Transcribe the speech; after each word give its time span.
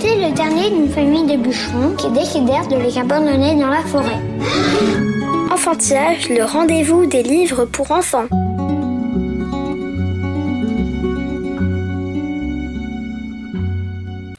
Elle 0.00 0.06
était 0.06 0.28
le 0.28 0.34
dernier 0.34 0.70
d'une 0.70 0.88
famille 0.88 1.26
de 1.26 1.36
bûcherons 1.36 1.94
qui 1.96 2.10
décidèrent 2.10 2.68
de 2.68 2.76
les 2.76 2.98
abandonner 2.98 3.56
dans 3.56 3.68
la 3.68 3.80
forêt. 3.82 4.20
Enfantillage, 5.50 6.28
le 6.28 6.44
rendez-vous 6.44 7.06
des 7.06 7.22
livres 7.22 7.64
pour 7.64 7.90
enfants. 7.90 8.26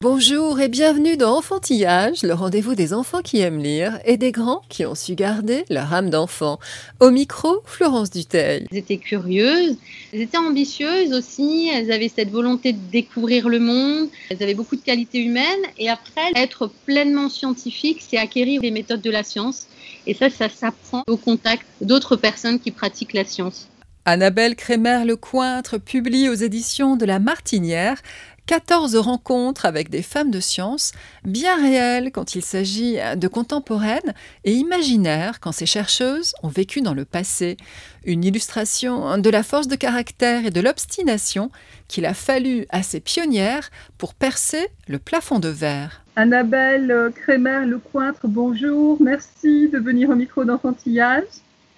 Bonjour 0.02 0.62
et 0.62 0.70
bienvenue 0.70 1.18
dans 1.18 1.36
Enfantillage, 1.36 2.24
le 2.24 2.34
rendez-vous 2.34 2.74
des 2.74 2.94
enfants 2.94 3.22
qui 3.22 3.42
aiment 3.42 3.60
lire 3.60 4.00
et 4.06 4.16
des 4.16 4.32
grands 4.32 4.62
qui 4.70 4.86
ont 4.86 4.96
su 4.96 5.14
garder 5.14 5.66
leur 5.70 5.94
âme 5.94 6.10
d'enfant. 6.10 6.58
Au 7.02 7.12
micro, 7.12 7.62
Florence 7.66 8.10
Duteil. 8.10 8.66
Elles 8.72 8.78
étaient 8.78 8.98
curieuses, 8.98 9.76
elles 10.14 10.22
étaient 10.22 10.38
ambitieuses 10.38 11.12
aussi, 11.12 11.70
elles 11.74 11.92
avaient 11.92 12.08
cette 12.08 12.32
volonté 12.32 12.72
de 12.72 12.80
découvrir 12.94 13.50
le 13.50 13.60
monde, 13.60 14.08
elles 14.30 14.42
avaient 14.42 14.54
beaucoup 14.54 14.78
de 14.78 14.82
qualités 14.82 15.22
humaines 15.22 15.66
et 15.78 15.90
après, 15.90 16.32
être 16.34 16.72
pleinement 16.86 17.28
scientifique, 17.28 18.02
c'est 18.10 18.18
acquérir 18.18 18.62
les 18.62 18.72
méthodes 18.72 19.02
de 19.02 19.12
la 19.12 19.24
science 19.24 19.68
et 20.08 20.14
ça, 20.14 20.30
ça 20.30 20.48
s'apprend 20.48 21.04
au 21.08 21.18
contact 21.18 21.66
d'autres 21.82 22.16
personnes 22.16 22.62
qui 22.62 22.72
pratiquent 22.72 23.14
la 23.14 23.26
science. 23.26 23.68
Annabelle 24.06 24.56
Crémer-Lecointre 24.56 25.78
publie 25.78 26.30
aux 26.30 26.34
éditions 26.34 26.96
de 26.96 27.06
La 27.06 27.20
Martinière 27.20 28.02
14 28.50 28.96
rencontres 28.96 29.68
avec 29.68 29.92
des 29.92 30.02
femmes 30.02 30.32
de 30.32 30.40
science, 30.40 30.94
bien 31.24 31.56
réelles 31.62 32.12
quand 32.12 32.34
il 32.34 32.42
s'agit 32.42 32.98
de 33.16 33.28
contemporaines 33.28 34.16
et 34.44 34.54
imaginaires 34.54 35.40
quand 35.40 35.52
ces 35.52 35.68
chercheuses 35.68 36.34
ont 36.42 36.48
vécu 36.48 36.82
dans 36.82 36.96
le 36.96 37.06
passé. 37.06 37.58
Une 38.06 38.24
illustration 38.24 39.20
de 39.20 39.30
la 39.30 39.44
force 39.44 39.68
de 39.68 39.76
caractère 39.76 40.48
et 40.48 40.50
de 40.50 40.62
l'obstination 40.62 41.52
qu'il 41.88 42.08
a 42.08 42.16
fallu 42.16 42.66
à 42.70 42.82
ces 42.82 43.00
pionnières 43.00 43.70
pour 44.00 44.16
percer 44.16 44.66
le 44.88 44.98
plafond 44.98 45.38
de 45.38 45.50
verre. 45.50 46.04
Annabelle 46.16 47.12
Crémer-Lecointre, 47.18 48.22
bonjour. 48.24 49.00
Merci 49.00 49.70
de 49.70 49.78
venir 49.78 50.10
au 50.10 50.16
micro 50.16 50.44
d'enfantillage. 50.44 51.26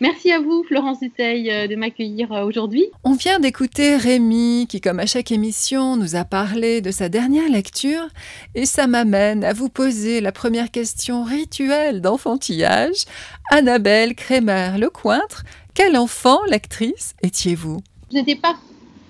Merci 0.02 0.32
à 0.32 0.40
vous, 0.40 0.64
Florence 0.64 1.00
Duteil, 1.00 1.52
euh, 1.52 1.68
de 1.68 1.76
m'accueillir 1.76 2.32
euh, 2.32 2.44
aujourd'hui. 2.44 2.88
On 3.04 3.14
vient 3.14 3.40
d'écouter 3.40 3.98
Rémi 3.98 4.66
qui, 4.68 4.82
comme 4.82 5.00
à 5.00 5.06
chaque 5.06 5.32
émission, 5.32 5.96
nous 5.96 6.16
a 6.16 6.26
parlé 6.26 6.82
de 6.82 6.90
sa 6.90 7.08
dernière 7.08 7.48
lecture 7.48 8.08
et 8.56 8.66
ça 8.66 8.88
m'amène 8.88 9.44
à 9.44 9.54
vous 9.54 9.70
poser 9.70 10.20
la 10.20 10.32
première 10.32 10.72
question 10.72 11.24
rituelle 11.24 12.02
d'enfantillage. 12.02 13.06
Annabelle 13.52 14.16
Crémer-Lecointre, 14.16 15.44
quel 15.76 15.96
enfant, 15.96 16.40
l'actrice, 16.48 17.14
étiez-vous? 17.22 17.78
Je 18.12 18.18
n'étais 18.18 18.36
pas 18.36 18.56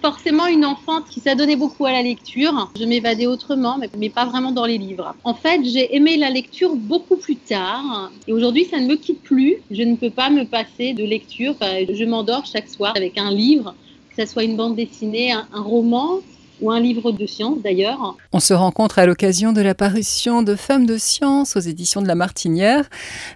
forcément 0.02 0.48
une 0.48 0.66
enfant 0.66 1.02
qui 1.10 1.20
s'adonnait 1.20 1.56
beaucoup 1.56 1.86
à 1.86 1.92
la 1.92 2.02
lecture. 2.02 2.72
Je 2.78 2.86
m'évadais 2.86 3.28
autrement, 3.28 3.78
mais, 3.98 4.10
pas 4.10 4.26
vraiment 4.26 4.52
dans 4.52 4.66
les 4.66 4.78
livres. 4.78 5.16
En 5.24 5.34
fait, 5.34 5.62
j'ai 5.64 5.96
aimé 5.96 6.18
la 6.18 6.30
lecture 6.30 6.76
beaucoup 6.76 7.16
plus 7.16 7.38
tard. 7.38 8.12
Et 8.28 8.34
aujourd'hui, 8.34 8.66
ça 8.66 8.80
ne 8.80 8.88
me 8.88 8.96
quitte 8.96 9.22
plus. 9.22 9.58
Je 9.70 9.84
ne 9.84 9.96
peux 9.96 10.10
pas 10.10 10.30
me 10.30 10.44
passer 10.46 10.94
de 10.94 11.04
lecture. 11.04 11.52
Enfin, 11.52 11.86
je 11.90 12.04
m'endors 12.04 12.46
chaque 12.46 12.68
soir 12.68 12.94
avec 12.96 13.18
un 13.18 13.32
livre, 13.32 13.76
que 14.10 14.24
ce 14.24 14.32
soit 14.32 14.44
une 14.44 14.58
bande 14.58 14.76
dessinée, 14.76 15.32
un, 15.32 15.48
un 15.54 15.62
roman 15.62 16.20
ou 16.62 16.72
un 16.72 16.80
livre 16.80 17.12
de 17.12 17.26
science 17.26 17.60
d'ailleurs. 17.64 18.16
On 18.34 18.40
se 18.40 18.54
rencontre 18.54 19.00
à 19.00 19.06
l'occasion 19.06 19.52
de 19.52 19.62
la 19.62 19.74
parution 19.74 20.44
de 20.44 20.56
Femmes 20.56 20.86
de 20.86 20.98
science 20.98 21.56
aux 21.56 21.60
éditions 21.60 22.02
de 22.02 22.08
La 22.08 22.16
Martinière. 22.16 22.88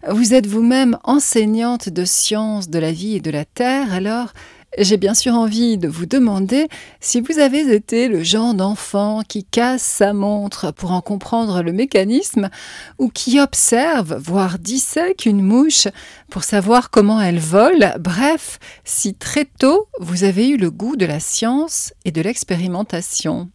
Vous 0.07 0.33
êtes 0.33 0.45
vous-même 0.45 0.97
enseignante 1.03 1.89
de 1.89 2.05
sciences 2.05 2.69
de 2.69 2.79
la 2.79 2.91
vie 2.91 3.15
et 3.15 3.19
de 3.19 3.31
la 3.31 3.45
terre, 3.45 3.93
alors 3.93 4.27
j'ai 4.77 4.97
bien 4.97 5.13
sûr 5.13 5.33
envie 5.33 5.77
de 5.77 5.87
vous 5.87 6.05
demander 6.05 6.67
si 6.99 7.21
vous 7.21 7.39
avez 7.39 7.73
été 7.73 8.07
le 8.07 8.23
genre 8.23 8.53
d'enfant 8.53 9.21
qui 9.27 9.43
casse 9.43 9.83
sa 9.83 10.13
montre 10.13 10.71
pour 10.71 10.91
en 10.91 11.01
comprendre 11.01 11.61
le 11.61 11.71
mécanisme 11.71 12.49
ou 12.99 13.09
qui 13.09 13.39
observe, 13.39 14.15
voire 14.15 14.59
dissèque 14.59 15.25
une 15.25 15.41
mouche 15.41 15.87
pour 16.29 16.43
savoir 16.43 16.89
comment 16.89 17.21
elle 17.21 17.39
vole. 17.39 17.93
Bref, 17.99 18.59
si 18.83 19.13
très 19.13 19.45
tôt 19.45 19.87
vous 19.99 20.23
avez 20.23 20.49
eu 20.49 20.57
le 20.57 20.71
goût 20.71 20.95
de 20.95 21.05
la 21.05 21.19
science 21.19 21.93
et 22.03 22.11
de 22.11 22.21
l'expérimentation. 22.21 23.49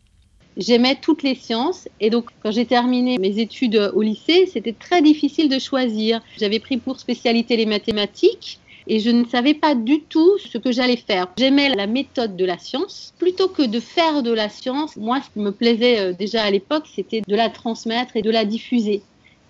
J'aimais 0.56 0.98
toutes 1.00 1.22
les 1.22 1.34
sciences 1.34 1.88
et 2.00 2.10
donc 2.10 2.26
quand 2.42 2.50
j'ai 2.50 2.66
terminé 2.66 3.18
mes 3.18 3.38
études 3.38 3.92
au 3.94 4.02
lycée, 4.02 4.48
c'était 4.52 4.74
très 4.74 5.00
difficile 5.00 5.48
de 5.48 5.58
choisir. 5.58 6.20
J'avais 6.38 6.58
pris 6.58 6.76
pour 6.76 6.98
spécialité 6.98 7.56
les 7.56 7.66
mathématiques 7.66 8.60
et 8.90 8.98
je 8.98 9.08
ne 9.08 9.24
savais 9.24 9.54
pas 9.54 9.76
du 9.76 10.02
tout 10.02 10.36
ce 10.38 10.58
que 10.58 10.72
j'allais 10.72 10.96
faire. 10.96 11.28
J'aimais 11.38 11.72
la 11.76 11.86
méthode 11.86 12.34
de 12.34 12.44
la 12.44 12.58
science. 12.58 13.14
Plutôt 13.18 13.48
que 13.48 13.62
de 13.62 13.78
faire 13.78 14.24
de 14.24 14.32
la 14.32 14.48
science, 14.48 14.96
moi, 14.96 15.20
ce 15.24 15.30
qui 15.30 15.38
me 15.38 15.52
plaisait 15.52 16.00
euh, 16.00 16.12
déjà 16.12 16.42
à 16.42 16.50
l'époque, 16.50 16.86
c'était 16.92 17.22
de 17.26 17.36
la 17.36 17.50
transmettre 17.50 18.16
et 18.16 18.22
de 18.22 18.30
la 18.30 18.44
diffuser. 18.44 19.02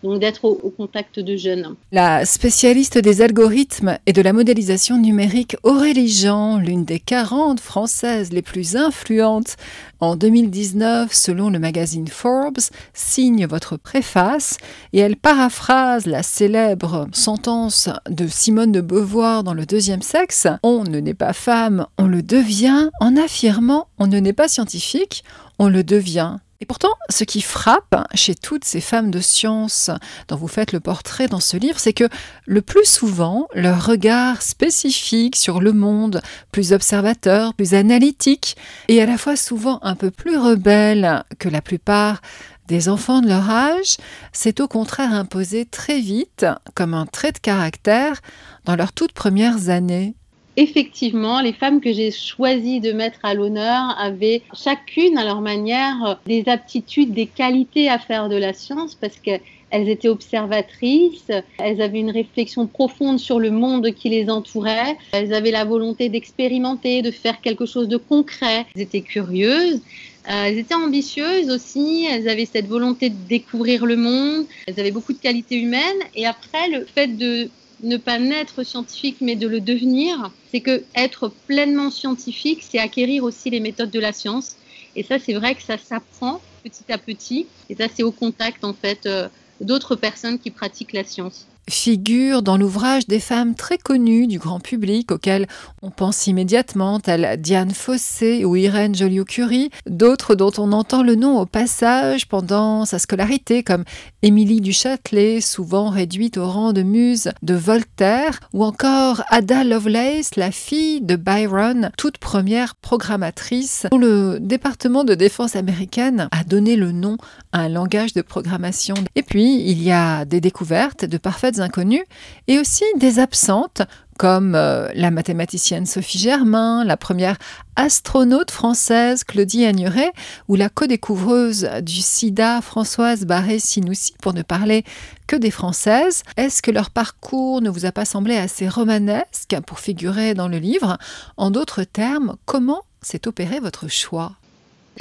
Donc 0.02 0.18
d'être 0.18 0.44
au, 0.44 0.70
contact 0.70 1.20
de 1.20 1.36
jeunes. 1.36 1.74
La 1.92 2.24
spécialiste 2.24 2.96
des 2.96 3.20
algorithmes 3.20 3.98
et 4.06 4.12
de 4.12 4.22
la 4.22 4.32
modélisation 4.32 4.96
numérique 4.96 5.56
Aurélie 5.62 6.08
Jean, 6.08 6.58
l'une 6.58 6.84
des 6.84 7.00
40 7.00 7.60
françaises 7.60 8.32
les 8.32 8.40
plus 8.40 8.76
influentes 8.76 9.56
en 10.00 10.16
2019 10.16 11.12
selon 11.12 11.50
le 11.50 11.58
magazine 11.58 12.08
Forbes, 12.08 12.60
signe 12.94 13.46
votre 13.46 13.76
préface 13.76 14.56
et 14.94 15.00
elle 15.00 15.16
paraphrase 15.16 16.06
la 16.06 16.22
célèbre 16.22 17.06
sentence 17.12 17.90
de 18.08 18.26
Simone 18.26 18.72
de 18.72 18.80
Beauvoir 18.80 19.44
dans 19.44 19.54
le 19.54 19.66
deuxième 19.66 20.02
sexe 20.02 20.46
On 20.62 20.84
ne 20.84 21.00
naît 21.00 21.14
pas 21.14 21.34
femme, 21.34 21.86
on 21.98 22.06
le 22.06 22.22
devient, 22.22 22.88
en 23.00 23.16
affirmant 23.16 23.88
On 23.98 24.06
ne 24.06 24.18
naît 24.18 24.32
pas 24.32 24.48
scientifique, 24.48 25.24
on 25.58 25.68
le 25.68 25.84
devient. 25.84 26.36
Et 26.62 26.66
pourtant, 26.66 26.92
ce 27.08 27.24
qui 27.24 27.40
frappe 27.40 28.06
chez 28.14 28.34
toutes 28.34 28.66
ces 28.66 28.82
femmes 28.82 29.10
de 29.10 29.20
science 29.20 29.90
dont 30.28 30.36
vous 30.36 30.46
faites 30.46 30.72
le 30.72 30.80
portrait 30.80 31.26
dans 31.26 31.40
ce 31.40 31.56
livre, 31.56 31.78
c'est 31.78 31.94
que 31.94 32.08
le 32.44 32.60
plus 32.60 32.84
souvent, 32.84 33.48
leur 33.54 33.86
regard 33.86 34.42
spécifique 34.42 35.36
sur 35.36 35.62
le 35.62 35.72
monde, 35.72 36.20
plus 36.52 36.74
observateur, 36.74 37.54
plus 37.54 37.72
analytique, 37.72 38.58
et 38.88 39.00
à 39.00 39.06
la 39.06 39.16
fois 39.16 39.36
souvent 39.36 39.78
un 39.82 39.94
peu 39.94 40.10
plus 40.10 40.36
rebelle 40.36 41.24
que 41.38 41.48
la 41.48 41.62
plupart 41.62 42.20
des 42.68 42.90
enfants 42.90 43.22
de 43.22 43.28
leur 43.28 43.48
âge, 43.48 43.96
s'est 44.32 44.60
au 44.60 44.68
contraire 44.68 45.14
imposé 45.14 45.64
très 45.64 45.98
vite 45.98 46.44
comme 46.74 46.92
un 46.92 47.06
trait 47.06 47.32
de 47.32 47.38
caractère 47.38 48.20
dans 48.66 48.76
leurs 48.76 48.92
toutes 48.92 49.12
premières 49.12 49.70
années 49.70 50.14
effectivement, 50.56 51.40
les 51.40 51.52
femmes 51.52 51.80
que 51.80 51.92
j'ai 51.92 52.10
choisi 52.10 52.80
de 52.80 52.92
mettre 52.92 53.20
à 53.22 53.34
l'honneur 53.34 53.94
avaient 53.98 54.42
chacune 54.54 55.18
à 55.18 55.24
leur 55.24 55.40
manière 55.40 56.20
des 56.26 56.48
aptitudes, 56.48 57.12
des 57.12 57.26
qualités 57.26 57.88
à 57.88 57.98
faire 57.98 58.28
de 58.28 58.36
la 58.36 58.52
science 58.52 58.94
parce 58.94 59.18
qu'elles 59.18 59.40
étaient 59.88 60.08
observatrices, 60.08 61.30
elles 61.58 61.80
avaient 61.80 62.00
une 62.00 62.10
réflexion 62.10 62.66
profonde 62.66 63.18
sur 63.18 63.38
le 63.38 63.50
monde 63.50 63.92
qui 63.92 64.08
les 64.08 64.28
entourait, 64.30 64.96
elles 65.12 65.32
avaient 65.32 65.50
la 65.50 65.64
volonté 65.64 66.08
d'expérimenter, 66.08 67.02
de 67.02 67.10
faire 67.10 67.40
quelque 67.40 67.66
chose 67.66 67.88
de 67.88 67.96
concret, 67.96 68.66
elles 68.74 68.82
étaient 68.82 69.02
curieuses. 69.02 69.80
Euh, 70.28 70.44
elles 70.44 70.58
étaient 70.58 70.74
ambitieuses 70.74 71.48
aussi, 71.48 72.06
elles 72.08 72.28
avaient 72.28 72.44
cette 72.44 72.66
volonté 72.66 73.08
de 73.08 73.16
découvrir 73.28 73.86
le 73.86 73.96
monde, 73.96 74.44
elles 74.66 74.78
avaient 74.78 74.90
beaucoup 74.90 75.14
de 75.14 75.18
qualités 75.18 75.56
humaines. 75.56 75.80
Et 76.14 76.26
après 76.26 76.68
le 76.68 76.84
fait 76.84 77.16
de 77.16 77.48
ne 77.82 77.96
pas 77.96 78.18
naître 78.18 78.62
scientifique 78.62 79.16
mais 79.20 79.36
de 79.36 79.48
le 79.48 79.60
devenir, 79.60 80.32
c'est 80.50 80.60
que 80.60 80.84
être 80.94 81.32
pleinement 81.46 81.90
scientifique, 81.90 82.64
c'est 82.68 82.78
acquérir 82.78 83.24
aussi 83.24 83.50
les 83.50 83.60
méthodes 83.60 83.90
de 83.90 84.00
la 84.00 84.12
science. 84.12 84.56
Et 84.96 85.02
ça, 85.02 85.18
c'est 85.18 85.34
vrai 85.34 85.54
que 85.54 85.62
ça 85.62 85.78
s'apprend 85.78 86.40
petit 86.62 86.92
à 86.92 86.98
petit. 86.98 87.46
Et 87.68 87.76
ça, 87.76 87.86
c'est 87.94 88.02
au 88.02 88.12
contact 88.12 88.64
en 88.64 88.74
fait 88.74 89.06
euh, 89.06 89.28
d'autres 89.60 89.96
personnes 89.96 90.38
qui 90.38 90.50
pratiquent 90.50 90.92
la 90.92 91.04
science 91.04 91.46
figure 91.70 92.42
dans 92.42 92.56
l'ouvrage 92.56 93.06
des 93.06 93.20
femmes 93.20 93.54
très 93.54 93.78
connues 93.78 94.26
du 94.26 94.38
grand 94.38 94.60
public 94.60 95.12
auxquelles 95.12 95.46
on 95.82 95.90
pense 95.90 96.26
immédiatement, 96.26 97.00
telles 97.00 97.40
Diane 97.40 97.70
Fossé 97.70 98.44
ou 98.44 98.56
Irène 98.56 98.94
Joliot-Curie, 98.94 99.70
d'autres 99.86 100.34
dont 100.34 100.52
on 100.58 100.72
entend 100.72 101.02
le 101.02 101.14
nom 101.14 101.40
au 101.40 101.46
passage 101.46 102.28
pendant 102.28 102.84
sa 102.84 102.98
scolarité, 102.98 103.62
comme 103.62 103.84
Émilie 104.22 104.60
du 104.60 104.72
Châtelet, 104.72 105.40
souvent 105.40 105.88
réduite 105.88 106.36
au 106.36 106.48
rang 106.48 106.72
de 106.72 106.82
muse 106.82 107.30
de 107.42 107.54
Voltaire, 107.54 108.40
ou 108.52 108.64
encore 108.64 109.22
Ada 109.28 109.64
Lovelace, 109.64 110.36
la 110.36 110.50
fille 110.50 111.00
de 111.00 111.16
Byron, 111.16 111.90
toute 111.96 112.18
première 112.18 112.74
programmatrice, 112.74 113.86
dont 113.90 113.98
le 113.98 114.38
département 114.40 115.04
de 115.04 115.14
défense 115.14 115.56
américaine 115.56 116.28
a 116.32 116.44
donné 116.44 116.76
le 116.76 116.92
nom 116.92 117.16
à 117.52 117.60
un 117.60 117.68
langage 117.68 118.12
de 118.12 118.22
programmation. 118.22 118.94
Et 119.14 119.22
puis, 119.22 119.62
il 119.64 119.82
y 119.82 119.90
a 119.90 120.24
des 120.24 120.40
découvertes 120.40 121.04
de 121.04 121.18
parfaites 121.18 121.59
inconnues, 121.60 122.04
et 122.46 122.58
aussi 122.58 122.84
des 122.96 123.18
absentes, 123.18 123.82
comme 124.18 124.54
euh, 124.54 124.90
la 124.94 125.10
mathématicienne 125.10 125.86
Sophie 125.86 126.18
Germain, 126.18 126.84
la 126.84 126.98
première 126.98 127.38
astronaute 127.76 128.50
française 128.50 129.24
Claudie 129.24 129.64
Agnuret, 129.64 130.12
ou 130.48 130.56
la 130.56 130.68
co-découvreuse 130.68 131.68
du 131.82 132.00
sida 132.02 132.60
Françoise 132.60 133.24
Barré-Sinoussi, 133.24 134.14
pour 134.20 134.34
ne 134.34 134.42
parler 134.42 134.84
que 135.26 135.36
des 135.36 135.50
Françaises. 135.50 136.22
Est-ce 136.36 136.60
que 136.60 136.70
leur 136.70 136.90
parcours 136.90 137.62
ne 137.62 137.70
vous 137.70 137.86
a 137.86 137.92
pas 137.92 138.04
semblé 138.04 138.36
assez 138.36 138.68
romanesque 138.68 139.56
pour 139.66 139.80
figurer 139.80 140.34
dans 140.34 140.48
le 140.48 140.58
livre? 140.58 140.98
En 141.38 141.50
d'autres 141.50 141.84
termes, 141.84 142.36
comment 142.44 142.82
s'est 143.00 143.26
opéré 143.26 143.58
votre 143.60 143.88
choix? 143.88 144.32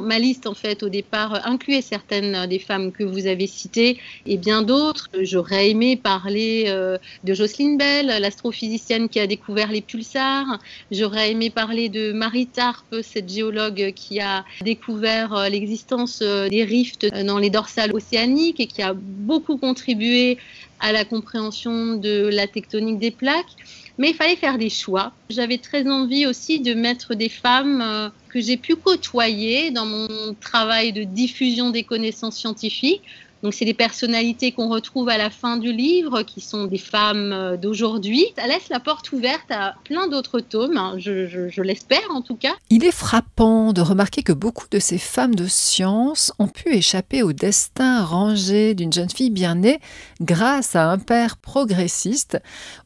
Ma 0.00 0.18
liste, 0.18 0.46
en 0.46 0.54
fait, 0.54 0.82
au 0.82 0.88
départ, 0.88 1.46
incluait 1.46 1.82
certaines 1.82 2.46
des 2.46 2.58
femmes 2.58 2.90
que 2.90 3.04
vous 3.04 3.26
avez 3.26 3.46
citées 3.46 3.98
et 4.24 4.38
bien 4.38 4.62
d'autres. 4.62 5.08
J'aurais 5.20 5.70
aimé 5.70 5.96
parler 5.96 6.64
euh, 6.68 6.96
de 7.24 7.34
Jocelyne 7.34 7.76
Bell, 7.76 8.06
l'astrophysicienne 8.06 9.08
qui 9.08 9.20
a 9.20 9.26
découvert 9.26 9.70
les 9.70 9.82
pulsars. 9.82 10.58
J'aurais 10.90 11.32
aimé 11.32 11.50
parler 11.50 11.88
de 11.88 12.12
Marie 12.12 12.46
Tarp, 12.46 12.86
cette 13.02 13.28
géologue 13.28 13.92
qui 13.94 14.20
a 14.20 14.44
découvert 14.62 15.34
euh, 15.34 15.48
l'existence 15.48 16.20
euh, 16.22 16.48
des 16.48 16.64
rifts 16.64 17.06
dans 17.24 17.38
les 17.38 17.50
dorsales 17.50 17.92
océaniques 17.92 18.60
et 18.60 18.66
qui 18.66 18.82
a 18.82 18.94
beaucoup 18.94 19.58
contribué 19.58 20.38
à 20.78 20.92
la 20.92 21.04
compréhension 21.04 21.96
de 21.96 22.30
la 22.32 22.46
tectonique 22.46 22.98
des 22.98 23.10
plaques. 23.10 23.54
Mais 24.00 24.10
il 24.10 24.14
fallait 24.14 24.34
faire 24.34 24.56
des 24.56 24.70
choix. 24.70 25.12
J'avais 25.28 25.58
très 25.58 25.86
envie 25.86 26.24
aussi 26.26 26.58
de 26.58 26.72
mettre 26.72 27.14
des 27.14 27.28
femmes 27.28 27.82
euh, 27.82 28.08
que 28.30 28.40
j'ai 28.40 28.56
pu 28.56 28.74
côtoyer 28.74 29.70
dans 29.72 29.84
mon 29.84 30.34
travail 30.40 30.94
de 30.94 31.04
diffusion 31.04 31.68
des 31.68 31.84
connaissances 31.84 32.38
scientifiques 32.38 33.02
donc 33.42 33.54
c'est 33.54 33.64
des 33.64 33.74
personnalités 33.74 34.52
qu'on 34.52 34.68
retrouve 34.68 35.08
à 35.08 35.16
la 35.16 35.30
fin 35.30 35.56
du 35.56 35.72
livre, 35.72 36.22
qui 36.22 36.40
sont 36.40 36.66
des 36.66 36.78
femmes 36.78 37.32
euh, 37.32 37.56
d'aujourd'hui. 37.56 38.26
Ça 38.36 38.46
laisse 38.46 38.68
la 38.68 38.80
porte 38.80 39.12
ouverte 39.12 39.50
à 39.50 39.74
plein 39.84 40.08
d'autres 40.08 40.40
tomes, 40.40 40.76
hein. 40.76 40.94
je, 40.98 41.62
l'espère 41.62 42.10
en 42.10 42.22
tout 42.22 42.36
cas. 42.36 42.54
Il 42.68 42.84
est 42.84 42.90
frappant 42.90 43.72
de 43.72 43.80
remarquer 43.80 44.22
que 44.22 44.32
beaucoup 44.32 44.66
de 44.70 44.78
ces 44.78 44.98
femmes 44.98 45.34
de 45.34 45.46
science 45.46 46.32
ont 46.38 46.48
pu 46.48 46.74
échapper 46.74 47.22
au 47.22 47.32
destin 47.32 48.04
rangé 48.04 48.74
d'une 48.74 48.92
jeune 48.92 49.10
fille 49.10 49.30
bien 49.30 49.54
née 49.54 49.80
grâce 50.20 50.76
à 50.76 50.90
un 50.90 50.98
père 50.98 51.36
progressiste, 51.36 52.38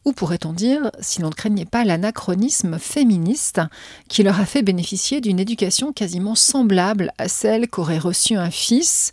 ou 0.05 0.13
pourrait-on 0.13 0.53
dire, 0.53 0.91
si 1.01 1.21
l'on 1.21 1.29
ne 1.29 1.35
craignait 1.35 1.65
pas 1.65 1.85
l'anachronisme 1.85 2.79
féministe, 2.79 3.61
qui 4.09 4.23
leur 4.23 4.39
a 4.41 4.47
fait 4.47 4.63
bénéficier 4.63 5.21
d'une 5.21 5.41
éducation 5.41 5.93
quasiment 5.93 6.35
semblable 6.35 7.13
à 7.19 7.29
celle 7.29 7.69
qu'aurait 7.69 7.99
reçue 7.99 8.37
un 8.37 8.51
fils 8.51 9.13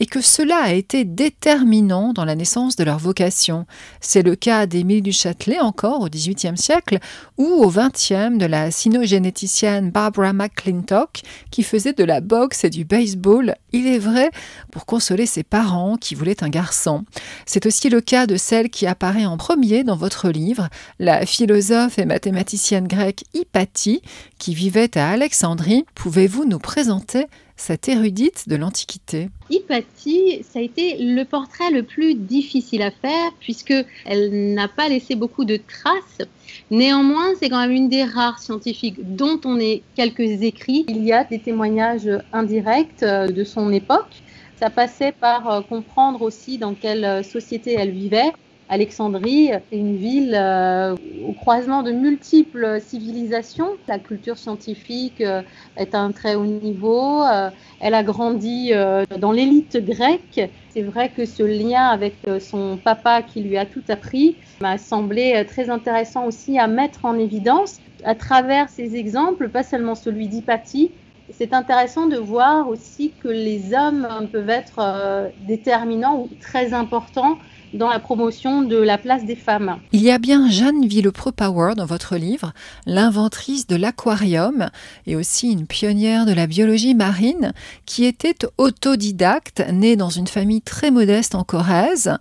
et 0.00 0.06
que 0.06 0.20
cela 0.20 0.58
a 0.58 0.72
été 0.72 1.04
déterminant 1.04 2.12
dans 2.12 2.24
la 2.24 2.34
naissance 2.34 2.76
de 2.76 2.84
leur 2.84 2.98
vocation. 2.98 3.66
C'est 4.00 4.22
le 4.22 4.36
cas 4.36 4.66
d'Émile 4.66 5.02
du 5.02 5.12
Châtelet 5.12 5.60
encore 5.60 6.00
au 6.02 6.08
XVIIIe 6.08 6.56
siècle 6.56 6.98
ou 7.36 7.44
au 7.44 7.70
XXe 7.70 8.38
de 8.38 8.46
la 8.46 8.70
sinogénéticienne 8.70 9.90
Barbara 9.90 10.32
McClintock 10.32 11.22
qui 11.50 11.62
faisait 11.62 11.92
de 11.92 12.04
la 12.04 12.20
boxe 12.20 12.64
et 12.64 12.70
du 12.70 12.84
baseball, 12.84 13.54
il 13.72 13.86
est 13.86 13.98
vrai, 13.98 14.30
pour 14.70 14.86
consoler 14.86 15.26
ses 15.26 15.42
parents 15.42 15.96
qui 15.96 16.14
voulaient 16.14 16.44
un 16.44 16.48
garçon. 16.48 17.04
C'est 17.46 17.66
aussi 17.66 17.88
le 17.88 18.00
cas 18.00 18.26
de 18.26 18.36
celle 18.36 18.70
qui 18.70 18.86
apparaît 18.86 19.26
en 19.26 19.36
premier 19.36 19.84
dans 19.84 19.96
votre 19.96 20.30
livre, 20.30 20.68
la 20.98 21.26
philosophe 21.26 21.98
et 21.98 22.04
mathématicienne 22.04 22.86
grecque 22.86 23.24
Hypatie 23.34 24.02
qui 24.38 24.54
vivait 24.54 24.96
à 24.96 25.10
Alexandrie. 25.10 25.84
Pouvez-vous 25.94 26.44
nous 26.44 26.58
présenter 26.58 27.26
cette 27.58 27.88
érudite 27.88 28.48
de 28.48 28.56
l'Antiquité 28.56 29.28
Hypatie, 29.50 30.42
ça 30.48 30.60
a 30.60 30.62
été 30.62 30.96
le 30.98 31.24
portrait 31.24 31.70
le 31.70 31.82
plus 31.82 32.14
difficile 32.14 32.82
à 32.82 32.90
faire 32.90 33.32
puisque 33.40 33.74
elle 34.06 34.54
n'a 34.54 34.68
pas 34.68 34.88
laissé 34.88 35.16
beaucoup 35.16 35.44
de 35.44 35.56
traces. 35.56 36.26
Néanmoins, 36.70 37.34
c'est 37.38 37.48
quand 37.50 37.60
même 37.60 37.72
une 37.72 37.88
des 37.88 38.04
rares 38.04 38.38
scientifiques 38.38 39.16
dont 39.16 39.40
on 39.44 39.58
ait 39.58 39.82
quelques 39.96 40.42
écrits. 40.42 40.84
Il 40.88 41.04
y 41.04 41.12
a 41.12 41.24
des 41.24 41.40
témoignages 41.40 42.08
indirects 42.32 43.02
euh, 43.02 43.26
de 43.28 43.44
son 43.44 43.72
époque. 43.72 44.22
Ça 44.58 44.70
passait 44.70 45.12
par 45.12 45.50
euh, 45.50 45.60
comprendre 45.60 46.22
aussi 46.22 46.58
dans 46.58 46.74
quelle 46.74 47.04
euh, 47.04 47.22
société 47.22 47.74
elle 47.76 47.90
vivait. 47.90 48.32
Alexandrie 48.70 49.46
est 49.46 49.62
une 49.72 49.96
ville 49.96 50.34
euh, 50.34 50.94
au 51.26 51.32
croisement 51.32 51.82
de 51.82 51.90
multiples 51.90 52.80
civilisations. 52.82 53.70
La 53.88 53.98
culture 53.98 54.36
scientifique 54.36 55.22
euh, 55.22 55.42
est 55.78 55.94
à 55.94 56.00
un 56.00 56.12
très 56.12 56.34
haut 56.34 56.44
niveau. 56.44 57.22
Euh, 57.22 57.48
elle 57.80 57.94
a 57.94 58.02
grandi 58.02 58.72
dans 59.18 59.32
l'élite 59.32 59.78
grecque. 59.78 60.50
C'est 60.68 60.82
vrai 60.82 61.08
que 61.08 61.24
ce 61.24 61.42
lien 61.42 61.86
avec 61.86 62.14
son 62.40 62.76
papa 62.76 63.22
qui 63.22 63.40
lui 63.40 63.56
a 63.56 63.64
tout 63.64 63.82
appris 63.88 64.36
m'a 64.60 64.76
semblé 64.76 65.44
très 65.46 65.70
intéressant 65.70 66.26
aussi 66.26 66.58
à 66.58 66.66
mettre 66.66 67.04
en 67.04 67.18
évidence 67.18 67.80
à 68.04 68.14
travers 68.14 68.68
ces 68.68 68.96
exemples, 68.96 69.48
pas 69.48 69.62
seulement 69.62 69.94
celui 69.94 70.28
d'Hypatie, 70.28 70.90
c'est 71.30 71.52
intéressant 71.52 72.06
de 72.06 72.16
voir 72.16 72.68
aussi 72.68 73.12
que 73.22 73.28
les 73.28 73.74
hommes 73.74 74.28
peuvent 74.32 74.50
être 74.50 75.30
déterminants 75.46 76.20
ou 76.20 76.28
très 76.40 76.72
importants 76.72 77.38
dans 77.74 77.88
la 77.88 77.98
promotion 77.98 78.62
de 78.62 78.76
la 78.76 78.98
place 78.98 79.24
des 79.24 79.36
femmes. 79.36 79.78
Il 79.92 80.02
y 80.02 80.10
a 80.10 80.18
bien 80.18 80.50
Jeanne 80.50 80.86
Villepreux-Power 80.86 81.74
dans 81.76 81.86
votre 81.86 82.16
livre, 82.16 82.52
l'inventrice 82.86 83.66
de 83.66 83.76
l'aquarium 83.76 84.70
et 85.06 85.16
aussi 85.16 85.52
une 85.52 85.66
pionnière 85.66 86.26
de 86.26 86.32
la 86.32 86.46
biologie 86.46 86.94
marine 86.94 87.52
qui 87.86 88.04
était 88.04 88.36
autodidacte, 88.56 89.64
née 89.72 89.96
dans 89.96 90.10
une 90.10 90.26
famille 90.26 90.62
très 90.62 90.90
modeste 90.90 91.34
en 91.34 91.44
Corrèze 91.44 92.16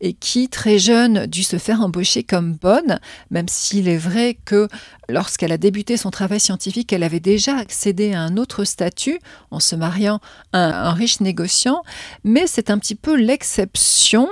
et 0.00 0.12
qui, 0.12 0.48
très 0.48 0.78
jeune, 0.78 1.26
dut 1.26 1.42
se 1.42 1.58
faire 1.58 1.80
embaucher 1.80 2.22
comme 2.22 2.54
bonne, 2.54 2.98
même 3.30 3.48
s'il 3.48 3.88
est 3.88 3.96
vrai 3.96 4.36
que 4.44 4.68
lorsqu'elle 5.12 5.52
a 5.52 5.58
débuté 5.58 5.96
son 5.96 6.10
travail 6.10 6.40
scientifique, 6.40 6.92
elle 6.92 7.02
avait 7.02 7.20
déjà 7.20 7.56
accédé 7.56 8.14
à 8.14 8.22
un 8.22 8.36
autre 8.36 8.64
statut 8.64 9.20
en 9.50 9.60
se 9.60 9.76
mariant 9.76 10.18
à 10.52 10.88
un 10.88 10.92
riche 10.92 11.20
négociant, 11.20 11.82
mais 12.24 12.46
c'est 12.46 12.70
un 12.70 12.78
petit 12.78 12.94
peu 12.94 13.14
l'exception. 13.14 14.28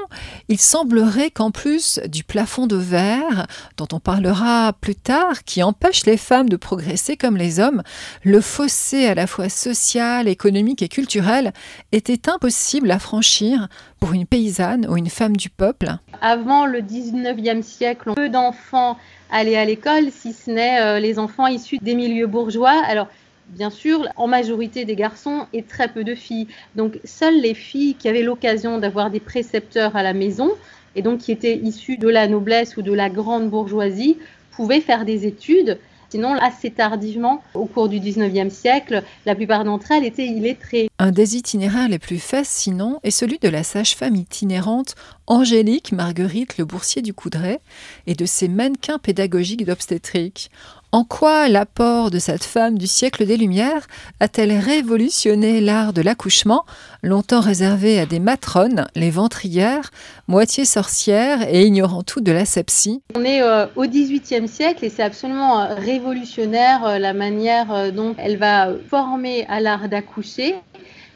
Il 0.49 0.59
semblerait 0.59 1.31
qu'en 1.31 1.51
plus 1.51 2.01
du 2.09 2.25
plafond 2.25 2.67
de 2.67 2.77
verre, 2.77 3.47
dont 3.77 3.89
on 3.93 4.01
parlera 4.01 4.73
plus 4.73 4.97
tard, 4.97 5.45
qui 5.45 5.63
empêche 5.63 6.07
les 6.07 6.17
femmes 6.17 6.49
de 6.49 6.57
progresser 6.57 7.17
comme 7.17 7.37
les 7.37 7.61
hommes, 7.61 7.83
le 8.25 8.41
fossé 8.41 9.07
à 9.07 9.15
la 9.15 9.27
fois 9.27 9.49
social, 9.49 10.27
économique 10.29 10.83
et 10.83 10.89
culturel 10.89 11.53
était 11.93 12.29
impossible 12.29 12.91
à 12.91 12.99
franchir 12.99 13.69
pour 14.01 14.13
une 14.13 14.27
paysanne 14.27 14.87
ou 14.89 14.97
une 14.97 15.11
femme 15.11 15.37
du 15.37 15.51
peuple. 15.51 15.97
Avant 16.23 16.67
le 16.67 16.81
19e 16.81 17.63
siècle, 17.63 18.13
peu 18.15 18.29
d'enfants 18.29 18.97
allaient 19.31 19.57
à 19.57 19.65
l'école, 19.65 20.11
si 20.11 20.33
ce 20.33 20.51
n'est 20.51 20.81
euh, 20.81 20.99
les 21.01 21.19
enfants 21.19 21.47
issus 21.47 21.79
des 21.79 21.95
milieux 21.95 22.27
bourgeois. 22.27 22.83
Alors, 22.87 23.09
bien 23.49 23.71
sûr, 23.71 24.09
en 24.17 24.27
majorité 24.27 24.85
des 24.85 24.97
garçons 24.97 25.47
et 25.53 25.63
très 25.63 25.89
peu 25.89 26.05
de 26.05 26.15
filles. 26.15 26.49
Donc, 26.77 26.99
seules 27.05 27.41
les 27.41 27.55
filles 27.55 27.95
qui 27.95 28.09
avaient 28.09 28.23
l'occasion 28.23 28.79
d'avoir 28.79 29.11
des 29.11 29.21
précepteurs 29.21 29.97
à 29.97 30.03
la 30.03 30.13
maison, 30.13 30.53
et 30.97 31.03
donc 31.03 31.21
qui 31.21 31.33
étaient 31.33 31.57
issues 31.57 31.97
de 31.97 32.09
la 32.09 32.27
noblesse 32.27 32.77
ou 32.77 32.83
de 32.83 32.93
la 32.93 33.09
grande 33.09 33.49
bourgeoisie, 33.51 34.19
pouvaient 34.53 34.81
faire 34.81 35.05
des 35.05 35.27
études. 35.27 35.79
Sinon, 36.11 36.35
assez 36.35 36.73
tardivement, 36.73 37.41
au 37.55 37.67
cours 37.67 37.89
du 37.89 38.01
19e 38.01 38.51
siècle, 38.51 39.05
la 39.27 39.37
plupart 39.37 39.63
d'entre 39.63 39.93
elles 39.93 40.05
étaient 40.05 40.27
illettrées. 40.27 40.91
Un 40.99 41.13
des 41.13 41.37
itinéraires 41.37 41.89
les 41.89 42.01
plus 42.01 42.19
fascinants 42.19 42.99
est 43.05 43.13
celui 43.13 43.39
de 43.39 43.49
la 43.49 43.63
sage-femme 43.63 44.17
itinérante 44.17 44.97
Angélique 45.29 45.93
Marguerite 45.93 46.59
Le 46.59 46.65
Boursier 46.65 47.01
du 47.01 47.15
Coudray 47.15 47.61
et 48.09 48.15
de 48.15 48.27
ses 48.27 48.49
mannequins 48.49 48.99
pédagogiques 48.99 49.65
d'obstétrique. 49.65 50.51
En 50.93 51.05
quoi 51.05 51.47
l'apport 51.47 52.11
de 52.11 52.19
cette 52.19 52.43
femme 52.43 52.77
du 52.77 52.89
siècle 52.89 53.25
des 53.25 53.37
Lumières 53.37 53.87
a-t-elle 54.19 54.51
révolutionné 54.51 55.61
l'art 55.61 55.93
de 55.93 56.03
l'accouchement, 56.03 56.65
longtemps 57.05 57.39
réservé 57.39 58.01
à 58.01 58.07
des 58.07 58.19
matrones, 58.19 58.89
les 58.97 59.11
ventrières, 59.11 59.93
moitié 60.27 60.65
sorcières 60.65 61.49
et 61.49 61.65
ignorant 61.65 62.03
tout 62.03 62.21
de 62.21 62.33
l'asepsie? 62.33 63.03
On 63.15 63.23
est 63.23 63.41
euh, 63.41 63.67
au 63.77 63.87
XVIIIe 63.87 64.49
siècle 64.49 64.85
et 64.85 64.89
c'est 64.89 65.05
absolument 65.05 65.61
euh, 65.61 65.75
révolutionnaire 65.77 66.85
euh, 66.85 66.99
la 66.99 67.13
manière 67.13 67.93
dont 67.93 68.17
elle 68.19 68.37
va 68.37 68.73
former 68.89 69.47
à 69.49 69.61
l'art 69.61 69.89
d'accoucher. 69.89 70.57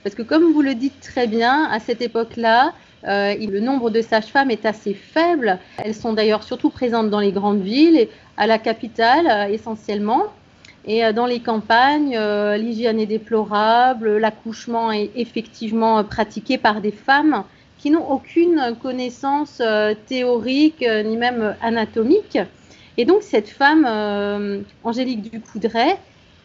Parce 0.04 0.14
que 0.14 0.22
comme 0.22 0.52
vous 0.52 0.62
le 0.62 0.76
dites 0.76 1.00
très 1.00 1.26
bien, 1.26 1.64
à 1.72 1.80
cette 1.80 2.00
époque-là, 2.00 2.72
euh, 3.06 3.34
le 3.34 3.60
nombre 3.60 3.90
de 3.90 4.00
sages-femmes 4.00 4.50
est 4.50 4.64
assez 4.66 4.94
faible. 4.94 5.58
Elles 5.78 5.94
sont 5.94 6.12
d'ailleurs 6.12 6.42
surtout 6.42 6.70
présentes 6.70 7.10
dans 7.10 7.20
les 7.20 7.32
grandes 7.32 7.62
villes, 7.62 8.08
à 8.36 8.46
la 8.46 8.58
capitale 8.58 9.26
euh, 9.26 9.52
essentiellement. 9.52 10.24
Et 10.86 11.04
euh, 11.04 11.12
dans 11.12 11.26
les 11.26 11.40
campagnes, 11.40 12.18
l'hygiène 12.58 12.98
est 12.98 13.06
déplorable, 13.06 14.18
l'accouchement 14.18 14.92
est 14.92 15.10
effectivement 15.16 16.02
pratiqué 16.04 16.58
par 16.58 16.80
des 16.80 16.92
femmes 16.92 17.44
qui 17.78 17.90
n'ont 17.90 18.10
aucune 18.10 18.76
connaissance 18.82 19.60
théorique 20.06 20.84
ni 21.04 21.18
même 21.18 21.54
anatomique. 21.60 22.38
Et 22.96 23.04
donc 23.04 23.22
cette 23.22 23.48
femme, 23.48 23.84
Angélique 24.84 25.30
Ducoudray, 25.30 25.96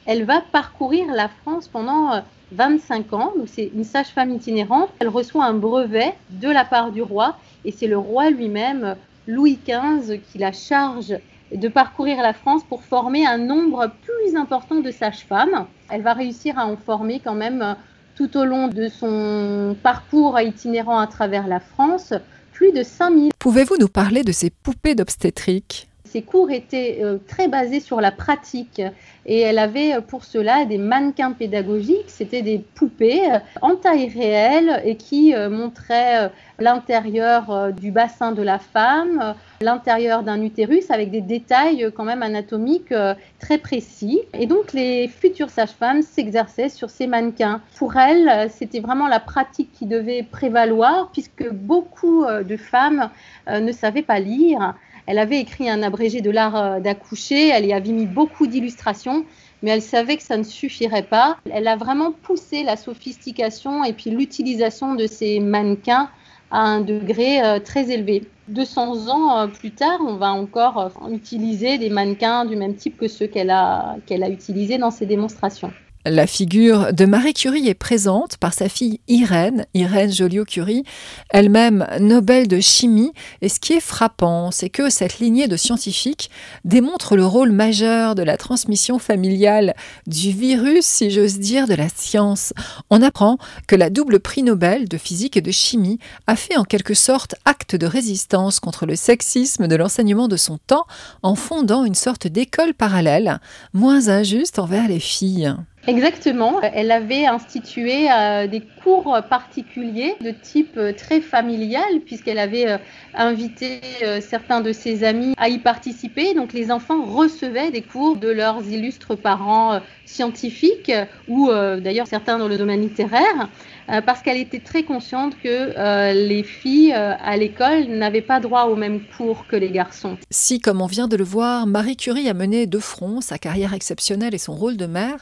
elle 0.09 0.23
va 0.23 0.41
parcourir 0.41 1.05
la 1.13 1.27
France 1.27 1.67
pendant 1.67 2.23
25 2.53 3.13
ans. 3.13 3.31
Donc 3.37 3.47
c'est 3.47 3.71
une 3.75 3.83
sage-femme 3.83 4.31
itinérante. 4.31 4.89
Elle 4.97 5.07
reçoit 5.07 5.45
un 5.45 5.53
brevet 5.53 6.15
de 6.31 6.49
la 6.49 6.65
part 6.65 6.91
du 6.91 7.03
roi 7.03 7.37
et 7.63 7.71
c'est 7.71 7.85
le 7.85 7.99
roi 7.99 8.31
lui-même, 8.31 8.95
Louis 9.27 9.59
XV 9.63 10.19
qui 10.19 10.39
la 10.39 10.51
charge 10.51 11.15
de 11.53 11.67
parcourir 11.67 12.23
la 12.23 12.33
France 12.33 12.63
pour 12.67 12.83
former 12.83 13.27
un 13.27 13.37
nombre 13.37 13.91
plus 14.01 14.35
important 14.35 14.79
de 14.79 14.89
sages-femmes. 14.89 15.67
Elle 15.91 16.01
va 16.01 16.13
réussir 16.13 16.57
à 16.57 16.65
en 16.65 16.75
former 16.75 17.21
quand 17.23 17.35
même 17.35 17.75
tout 18.15 18.35
au 18.35 18.45
long 18.45 18.67
de 18.67 18.87
son 18.87 19.77
parcours 19.83 20.39
itinérant 20.39 20.97
à 20.97 21.05
travers 21.05 21.45
la 21.45 21.59
France, 21.59 22.15
plus 22.51 22.71
de 22.71 22.81
5000. 22.81 23.31
Pouvez-vous 23.37 23.77
nous 23.79 23.87
parler 23.87 24.23
de 24.23 24.31
ces 24.31 24.49
poupées 24.49 24.95
d'obstétrique? 24.95 25.87
Ses 26.11 26.21
cours 26.23 26.49
étaient 26.49 26.99
euh, 27.01 27.17
très 27.27 27.47
basés 27.47 27.79
sur 27.79 28.01
la 28.01 28.11
pratique 28.11 28.81
et 29.25 29.41
elle 29.41 29.59
avait 29.59 29.93
euh, 29.93 30.01
pour 30.01 30.23
cela 30.23 30.65
des 30.65 30.79
mannequins 30.79 31.33
pédagogiques. 31.33 32.07
C'était 32.07 32.41
des 32.41 32.57
poupées 32.57 33.31
euh, 33.31 33.39
en 33.61 33.75
taille 33.75 34.09
réelle 34.09 34.81
et 34.85 34.95
qui 34.95 35.33
montraient 35.49 36.31
l'intérieur 36.59 37.71
du 37.73 37.91
bassin 37.91 38.31
de 38.31 38.41
la 38.41 38.59
femme, 38.59 39.35
l'intérieur 39.61 40.23
d'un 40.23 40.41
utérus 40.41 40.89
avec 40.91 41.11
des 41.11 41.21
détails 41.21 41.91
quand 41.95 42.03
même 42.03 42.23
anatomiques 42.23 42.93
très 43.39 43.57
précis. 43.57 44.21
Et 44.33 44.45
donc 44.45 44.73
les 44.73 45.07
futures 45.07 45.49
sages-femmes 45.49 46.01
s'exerçaient 46.01 46.69
sur 46.69 46.89
ces 46.89 47.07
mannequins. 47.07 47.61
Pour 47.77 47.95
elles, 47.97 48.49
c'était 48.49 48.79
vraiment 48.79 49.07
la 49.07 49.19
pratique 49.19 49.71
qui 49.73 49.85
devait 49.85 50.23
prévaloir 50.23 51.09
puisque 51.11 51.49
beaucoup 51.49 52.25
de 52.25 52.57
femmes 52.57 53.09
ne 53.47 53.71
savaient 53.71 54.01
pas 54.01 54.19
lire 54.19 54.75
elle 55.09 55.17
avait 55.17 55.39
écrit 55.39 55.67
un 55.67 55.81
abrégé 55.81 56.21
de 56.21 56.29
l'art 56.29 56.55
euh, 56.55 56.79
d'accoucher, 56.79 57.47
elle 57.47 57.65
y 57.65 57.73
avait 57.73 57.91
mis 57.91 58.05
beaucoup 58.05 58.45
d'illustrations, 58.45 59.25
mais 59.63 59.71
elle 59.71 59.81
savait 59.81 60.17
que 60.17 60.21
ça 60.21 60.37
ne 60.37 60.43
suffirait 60.43 61.01
pas. 61.01 61.37
Elle 61.51 61.67
a 61.67 61.75
vraiment 61.75 62.11
poussé 62.11 62.61
la 62.61 62.75
sophistication 62.75 63.83
et 63.83 63.93
puis 63.93 64.11
l'utilisation 64.11 64.93
de 64.93 65.07
ces 65.07 65.39
mannequins 65.39 66.11
à 66.51 66.59
un 66.59 66.81
degré 66.81 67.41
euh, 67.41 67.59
très 67.59 67.89
élevé. 67.89 68.27
200 68.49 69.07
ans 69.07 69.39
euh, 69.39 69.47
plus 69.47 69.71
tard, 69.71 69.99
on 70.05 70.13
va 70.13 70.31
encore 70.31 70.91
utiliser 71.11 71.79
des 71.79 71.89
mannequins 71.89 72.45
du 72.45 72.55
même 72.55 72.75
type 72.75 72.95
que 72.95 73.07
ceux 73.07 73.25
qu'elle 73.25 73.49
a, 73.49 73.95
qu'elle 74.05 74.23
a 74.23 74.29
utilisés 74.29 74.77
dans 74.77 74.91
ses 74.91 75.07
démonstrations. 75.07 75.73
La 76.05 76.27
figure 76.27 76.93
de 76.93 77.03
Marie 77.03 77.33
Curie 77.33 77.67
est 77.67 77.73
présente 77.73 78.37
par 78.37 78.53
sa 78.53 78.69
fille 78.69 79.01
Irène, 79.09 79.65
Irène 79.73 80.13
Joliot-Curie, 80.13 80.85
elle-même 81.29 81.85
Nobel 81.99 82.47
de 82.47 82.61
chimie. 82.61 83.11
Et 83.41 83.49
ce 83.49 83.59
qui 83.59 83.73
est 83.73 83.81
frappant, 83.81 84.49
c'est 84.51 84.69
que 84.69 84.89
cette 84.89 85.19
lignée 85.19 85.49
de 85.49 85.57
scientifiques 85.57 86.31
démontre 86.63 87.17
le 87.17 87.25
rôle 87.25 87.51
majeur 87.51 88.15
de 88.15 88.23
la 88.23 88.37
transmission 88.37 88.97
familiale 88.97 89.75
du 90.07 90.31
virus, 90.31 90.85
si 90.85 91.11
j'ose 91.11 91.37
dire, 91.37 91.67
de 91.67 91.73
la 91.75 91.89
science. 91.89 92.53
On 92.89 93.01
apprend 93.01 93.37
que 93.67 93.75
la 93.75 93.89
double 93.89 94.21
prix 94.21 94.41
Nobel 94.41 94.87
de 94.87 94.97
physique 94.97 95.35
et 95.35 95.41
de 95.41 95.51
chimie 95.51 95.99
a 96.27 96.37
fait 96.37 96.55
en 96.55 96.63
quelque 96.63 96.93
sorte 96.93 97.35
acte 97.43 97.75
de 97.75 97.85
résistance 97.85 98.61
contre 98.61 98.85
le 98.85 98.95
sexisme 98.95 99.67
de 99.67 99.75
l'enseignement 99.75 100.29
de 100.29 100.37
son 100.37 100.59
temps 100.59 100.87
en 101.23 101.35
fondant 101.35 101.83
une 101.83 101.93
sorte 101.93 102.25
d'école 102.25 102.73
parallèle, 102.73 103.41
moins 103.73 104.07
injuste 104.07 104.59
envers 104.59 104.87
les 104.87 105.01
filles. 105.01 105.53
Exactement. 105.89 106.61
Elle 106.61 106.91
avait 106.91 107.25
institué 107.25 108.11
euh, 108.11 108.45
des 108.45 108.61
cours 108.61 109.17
particuliers 109.27 110.13
de 110.21 110.29
type 110.29 110.77
euh, 110.77 110.93
très 110.93 111.19
familial 111.19 112.01
puisqu'elle 112.05 112.37
avait 112.37 112.69
euh, 112.69 112.77
invité 113.15 113.81
certains 114.21 114.61
de 114.61 114.71
ses 114.71 115.03
amis 115.03 115.33
à 115.37 115.49
y 115.49 115.57
participer. 115.57 116.35
Donc 116.35 116.53
les 116.53 116.69
enfants 116.69 117.03
recevaient 117.03 117.71
des 117.71 117.81
cours 117.81 118.17
de 118.17 118.29
leurs 118.29 118.67
illustres 118.67 119.15
parents 119.19 119.81
scientifiques 120.05 120.91
ou 121.27 121.49
d'ailleurs 121.49 122.07
certains 122.07 122.37
dans 122.37 122.47
le 122.47 122.57
domaine 122.57 122.81
littéraire. 122.81 123.49
Euh, 123.89 124.01
parce 124.01 124.21
qu'elle 124.21 124.37
était 124.37 124.59
très 124.59 124.83
consciente 124.83 125.33
que 125.41 125.47
euh, 125.77 126.13
les 126.13 126.43
filles 126.43 126.93
euh, 126.93 127.15
à 127.19 127.37
l'école 127.37 127.85
n'avaient 127.87 128.21
pas 128.21 128.39
droit 128.39 128.65
aux 128.65 128.75
mêmes 128.75 129.01
cours 129.17 129.47
que 129.47 129.55
les 129.55 129.71
garçons. 129.71 130.17
Si, 130.29 130.59
comme 130.59 130.81
on 130.81 130.85
vient 130.85 131.07
de 131.07 131.15
le 131.15 131.23
voir, 131.23 131.65
Marie 131.65 131.97
Curie 131.97 132.29
a 132.29 132.33
mené 132.33 132.67
de 132.67 132.79
front 132.79 133.21
sa 133.21 133.37
carrière 133.37 133.73
exceptionnelle 133.73 134.35
et 134.35 134.39
son 134.39 134.53
rôle 134.53 134.77
de 134.77 134.85
mère, 134.85 135.17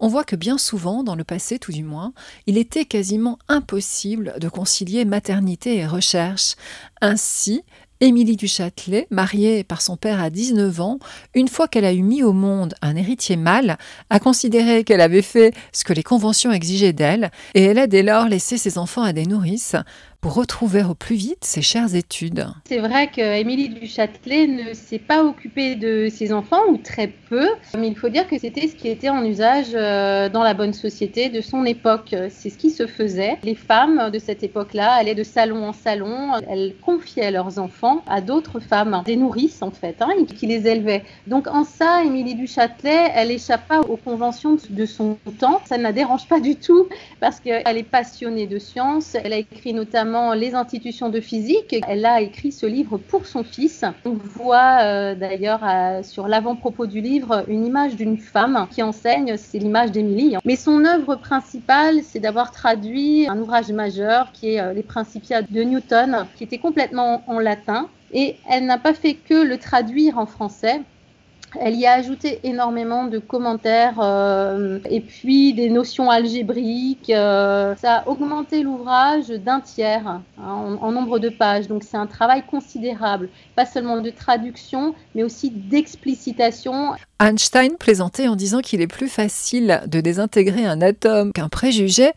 on 0.00 0.08
voit 0.08 0.24
que 0.24 0.36
bien 0.36 0.58
souvent, 0.58 1.02
dans 1.02 1.14
le 1.14 1.24
passé 1.24 1.58
tout 1.58 1.72
du 1.72 1.82
moins, 1.82 2.12
il 2.46 2.58
était 2.58 2.84
quasiment 2.84 3.38
impossible 3.48 4.34
de 4.38 4.48
concilier 4.48 5.04
maternité 5.04 5.76
et 5.76 5.86
recherche. 5.86 6.56
Ainsi, 7.00 7.62
Émilie 8.02 8.36
du 8.36 8.48
Châtelet, 8.48 9.06
mariée 9.10 9.62
par 9.62 9.82
son 9.82 9.98
père 9.98 10.22
à 10.22 10.30
19 10.30 10.80
ans, 10.80 10.98
une 11.34 11.48
fois 11.48 11.68
qu'elle 11.68 11.84
a 11.84 11.92
eu 11.92 12.00
mis 12.00 12.22
au 12.22 12.32
monde 12.32 12.74
un 12.80 12.96
héritier 12.96 13.36
mâle, 13.36 13.76
a 14.08 14.18
considéré 14.18 14.84
qu'elle 14.84 15.02
avait 15.02 15.20
fait 15.20 15.52
ce 15.72 15.84
que 15.84 15.92
les 15.92 16.02
conventions 16.02 16.50
exigeaient 16.50 16.94
d'elle, 16.94 17.30
et 17.54 17.62
elle 17.62 17.78
a 17.78 17.86
dès 17.86 18.02
lors 18.02 18.26
laissé 18.26 18.56
ses 18.56 18.78
enfants 18.78 19.02
à 19.02 19.12
des 19.12 19.26
nourrices, 19.26 19.76
pour 20.20 20.34
retrouver 20.34 20.82
au 20.82 20.94
plus 20.94 21.16
vite 21.16 21.44
ses 21.44 21.62
chères 21.62 21.94
études. 21.94 22.46
C'est 22.66 22.78
vrai 22.78 23.08
qu'Émilie 23.08 23.70
du 23.70 23.86
Châtelet 23.86 24.46
ne 24.46 24.74
s'est 24.74 24.98
pas 24.98 25.24
occupée 25.24 25.76
de 25.76 26.08
ses 26.10 26.32
enfants, 26.32 26.60
ou 26.68 26.76
très 26.76 27.08
peu, 27.08 27.48
mais 27.78 27.88
il 27.88 27.96
faut 27.96 28.10
dire 28.10 28.28
que 28.28 28.38
c'était 28.38 28.68
ce 28.68 28.74
qui 28.74 28.88
était 28.88 29.08
en 29.08 29.24
usage 29.24 29.68
euh, 29.74 30.28
dans 30.28 30.42
la 30.42 30.52
bonne 30.52 30.74
société 30.74 31.30
de 31.30 31.40
son 31.40 31.64
époque. 31.64 32.14
C'est 32.28 32.50
ce 32.50 32.58
qui 32.58 32.70
se 32.70 32.86
faisait. 32.86 33.38
Les 33.42 33.54
femmes 33.54 34.10
de 34.10 34.18
cette 34.18 34.42
époque-là 34.42 34.92
allaient 34.92 35.14
de 35.14 35.22
salon 35.22 35.66
en 35.66 35.72
salon, 35.72 36.32
elles 36.48 36.74
confiaient 36.82 37.30
leurs 37.30 37.58
enfants 37.58 38.02
à 38.06 38.20
d'autres 38.20 38.60
femmes, 38.60 39.02
des 39.06 39.16
nourrices 39.16 39.62
en 39.62 39.70
fait, 39.70 39.96
hein, 40.00 40.10
qui 40.36 40.46
les 40.46 40.66
élevaient. 40.66 41.04
Donc 41.26 41.46
en 41.46 41.64
ça, 41.64 42.04
Émilie 42.04 42.34
du 42.34 42.46
Châtelet, 42.46 43.10
elle 43.14 43.30
échappe 43.30 43.66
pas 43.68 43.80
aux 43.80 43.96
conventions 43.96 44.56
de 44.68 44.84
son 44.84 45.16
temps. 45.38 45.60
Ça 45.64 45.78
ne 45.78 45.82
la 45.82 45.92
dérange 45.92 46.28
pas 46.28 46.40
du 46.40 46.56
tout 46.56 46.88
parce 47.20 47.40
qu'elle 47.40 47.78
est 47.78 47.82
passionnée 47.82 48.46
de 48.46 48.58
science. 48.58 49.16
Elle 49.22 49.32
a 49.32 49.38
écrit 49.38 49.72
notamment 49.72 50.09
les 50.34 50.54
institutions 50.54 51.08
de 51.08 51.20
physique. 51.20 51.76
Elle 51.88 52.06
a 52.06 52.20
écrit 52.20 52.52
ce 52.52 52.66
livre 52.66 52.98
pour 52.98 53.26
son 53.26 53.44
fils. 53.44 53.84
On 54.04 54.12
voit 54.12 54.82
euh, 54.82 55.14
d'ailleurs 55.14 55.62
sur 56.04 56.28
l'avant-propos 56.28 56.86
du 56.86 57.00
livre 57.00 57.44
une 57.48 57.66
image 57.66 57.96
d'une 57.96 58.18
femme 58.18 58.66
qui 58.70 58.82
enseigne, 58.82 59.36
c'est 59.36 59.58
l'image 59.58 59.92
d'Émilie. 59.92 60.36
Mais 60.44 60.56
son 60.56 60.84
œuvre 60.84 61.16
principale, 61.16 62.00
c'est 62.02 62.20
d'avoir 62.20 62.50
traduit 62.50 63.26
un 63.28 63.38
ouvrage 63.38 63.70
majeur 63.70 64.32
qui 64.32 64.54
est 64.54 64.60
euh, 64.60 64.72
Les 64.72 64.82
Principia 64.82 65.42
de 65.42 65.62
Newton, 65.62 66.26
qui 66.36 66.44
était 66.44 66.58
complètement 66.58 67.22
en 67.26 67.38
latin. 67.38 67.88
Et 68.12 68.36
elle 68.48 68.66
n'a 68.66 68.78
pas 68.78 68.94
fait 68.94 69.14
que 69.14 69.34
le 69.34 69.56
traduire 69.58 70.18
en 70.18 70.26
français, 70.26 70.80
elle 71.58 71.76
y 71.76 71.86
a 71.86 71.92
ajouté 71.92 72.40
énormément 72.44 73.04
de 73.04 73.18
commentaires 73.18 73.98
euh, 74.00 74.78
et 74.88 75.00
puis 75.00 75.52
des 75.52 75.70
notions 75.70 76.10
algébriques. 76.10 77.10
Euh, 77.10 77.74
ça 77.76 77.98
a 77.98 78.08
augmenté 78.08 78.62
l'ouvrage 78.62 79.28
d'un 79.28 79.60
tiers 79.60 80.06
hein, 80.06 80.22
en, 80.38 80.92
nombre 80.92 81.18
de 81.18 81.28
pages. 81.28 81.68
Donc 81.68 81.82
c'est 81.82 81.96
un 81.96 82.06
travail 82.06 82.44
considérable, 82.46 83.28
pas 83.56 83.66
seulement 83.66 84.00
de 84.00 84.10
traduction, 84.10 84.94
mais 85.14 85.22
aussi 85.22 85.50
d'explicitation. 85.50 86.94
Einstein 87.20 87.76
plaisantait 87.78 88.28
en 88.28 88.34
disant 88.34 88.60
qu'il 88.60 88.80
est 88.80 88.86
plus 88.86 89.08
facile 89.08 89.82
de 89.86 90.00
désintégrer 90.00 90.64
un 90.64 90.80
atome 90.80 91.32
qu'un 91.34 91.50
préjugé, 91.50 92.12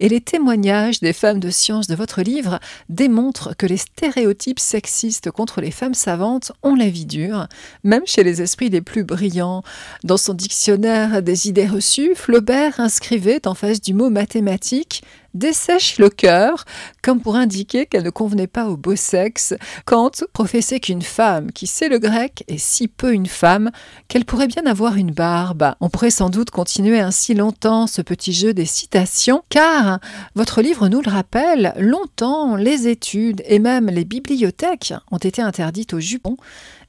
et 0.00 0.08
les 0.08 0.20
témoignages 0.20 0.98
des 0.98 1.12
femmes 1.12 1.38
de 1.38 1.48
science 1.48 1.86
de 1.86 1.94
votre 1.94 2.22
livre 2.22 2.58
démontrent 2.88 3.54
que 3.56 3.66
les 3.66 3.76
stéréotypes 3.76 4.58
sexistes 4.58 5.30
contre 5.30 5.60
les 5.60 5.70
femmes 5.70 5.94
savantes 5.94 6.50
ont 6.64 6.74
la 6.74 6.88
vie 6.88 7.06
dure, 7.06 7.46
même 7.84 8.02
chez 8.04 8.24
les 8.24 8.42
esprits 8.42 8.68
les 8.68 8.80
plus 8.80 9.04
brillants. 9.04 9.62
Dans 10.02 10.16
son 10.16 10.34
dictionnaire 10.34 11.22
des 11.22 11.48
idées 11.48 11.68
reçues, 11.68 12.16
Flaubert 12.16 12.80
inscrivait 12.80 13.46
en 13.46 13.54
face 13.54 13.80
du 13.80 13.94
mot 13.94 14.10
mathématique 14.10 15.04
dessèche 15.38 15.98
le 15.98 16.10
cœur, 16.10 16.64
comme 17.02 17.20
pour 17.20 17.36
indiquer 17.36 17.86
qu'elle 17.86 18.02
ne 18.02 18.10
convenait 18.10 18.46
pas 18.46 18.66
au 18.68 18.76
beau 18.76 18.96
sexe. 18.96 19.54
Kant 19.86 20.10
professait 20.32 20.80
qu'une 20.80 21.02
femme 21.02 21.52
qui 21.52 21.66
sait 21.66 21.88
le 21.88 21.98
grec 21.98 22.44
est 22.48 22.58
si 22.58 22.88
peu 22.88 23.12
une 23.12 23.26
femme 23.26 23.70
qu'elle 24.08 24.24
pourrait 24.24 24.48
bien 24.48 24.66
avoir 24.66 24.96
une 24.96 25.12
barbe. 25.12 25.74
On 25.80 25.88
pourrait 25.88 26.10
sans 26.10 26.30
doute 26.30 26.50
continuer 26.50 27.00
ainsi 27.00 27.34
longtemps 27.34 27.86
ce 27.86 28.02
petit 28.02 28.32
jeu 28.32 28.52
des 28.52 28.66
citations, 28.66 29.42
car 29.48 30.00
votre 30.34 30.60
livre 30.60 30.88
nous 30.88 31.00
le 31.00 31.10
rappelle, 31.10 31.74
longtemps 31.78 32.56
les 32.56 32.88
études 32.88 33.42
et 33.46 33.58
même 33.58 33.86
les 33.86 34.04
bibliothèques 34.04 34.94
ont 35.10 35.18
été 35.18 35.40
interdites 35.42 35.94
au 35.94 36.00
jupons 36.00 36.36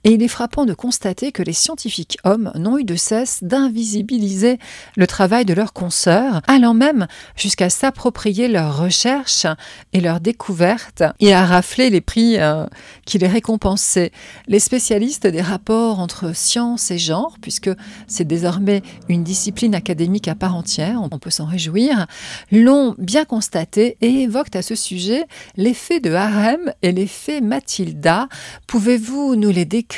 et 0.05 0.13
il 0.13 0.23
est 0.23 0.29
frappant 0.29 0.65
de 0.65 0.73
constater 0.73 1.33
que 1.33 1.43
les 1.43 1.53
scientifiques 1.53 2.17
hommes 2.23 2.51
n'ont 2.55 2.77
eu 2.77 2.85
de 2.85 2.95
cesse 2.95 3.43
d'invisibiliser 3.43 4.57
le 4.95 5.07
travail 5.07 5.43
de 5.43 5.53
leurs 5.53 5.73
consoeurs, 5.73 6.41
allant 6.47 6.73
même 6.73 7.07
jusqu'à 7.35 7.69
s'approprier 7.69 8.47
leurs 8.47 8.77
recherches 8.77 9.45
et 9.91 9.99
leurs 9.99 10.21
découvertes 10.21 11.03
et 11.19 11.33
à 11.33 11.45
rafler 11.45 11.89
les 11.89 11.99
prix 11.99 12.37
euh, 12.37 12.65
qui 13.05 13.17
les 13.17 13.27
récompensaient. 13.27 14.11
Les 14.47 14.59
spécialistes 14.59 15.27
des 15.27 15.41
rapports 15.41 15.99
entre 15.99 16.33
science 16.33 16.91
et 16.91 16.97
genre, 16.97 17.35
puisque 17.41 17.69
c'est 18.07 18.25
désormais 18.25 18.81
une 19.09 19.23
discipline 19.23 19.75
académique 19.75 20.29
à 20.29 20.35
part 20.35 20.55
entière, 20.55 21.01
on 21.01 21.19
peut 21.19 21.29
s'en 21.29 21.45
réjouir, 21.45 22.07
l'ont 22.51 22.95
bien 22.97 23.25
constaté 23.25 23.97
et 23.99 24.21
évoquent 24.21 24.55
à 24.55 24.61
ce 24.61 24.75
sujet 24.75 25.25
l'effet 25.57 25.99
de 25.99 26.13
Harem 26.13 26.71
et 26.81 26.93
l'effet 26.93 27.41
Mathilda. 27.41 28.29
Pouvez-vous 28.65 29.35
nous 29.35 29.49
les 29.49 29.65
décrire 29.65 29.88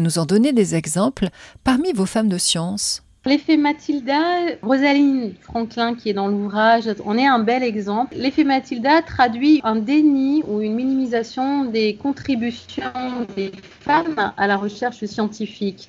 nous 0.00 0.18
en 0.18 0.26
donner 0.26 0.52
des 0.52 0.74
exemples 0.74 1.28
parmi 1.64 1.92
vos 1.92 2.06
femmes 2.06 2.28
de 2.28 2.38
science 2.38 3.02
L'effet 3.26 3.56
Matilda, 3.56 4.20
Rosaline 4.62 5.34
Franklin 5.42 5.94
qui 5.94 6.08
est 6.08 6.14
dans 6.14 6.28
l'ouvrage, 6.28 6.84
en 7.04 7.18
est 7.18 7.26
un 7.26 7.40
bel 7.40 7.62
exemple. 7.62 8.14
L'effet 8.16 8.44
Matilda 8.44 9.02
traduit 9.02 9.60
un 9.64 9.76
déni 9.76 10.42
ou 10.46 10.60
une 10.60 10.74
minimisation 10.74 11.64
des 11.64 11.96
contributions 11.96 13.26
des 13.36 13.52
femmes 13.80 14.32
à 14.36 14.46
la 14.46 14.56
recherche 14.56 15.04
scientifique. 15.04 15.88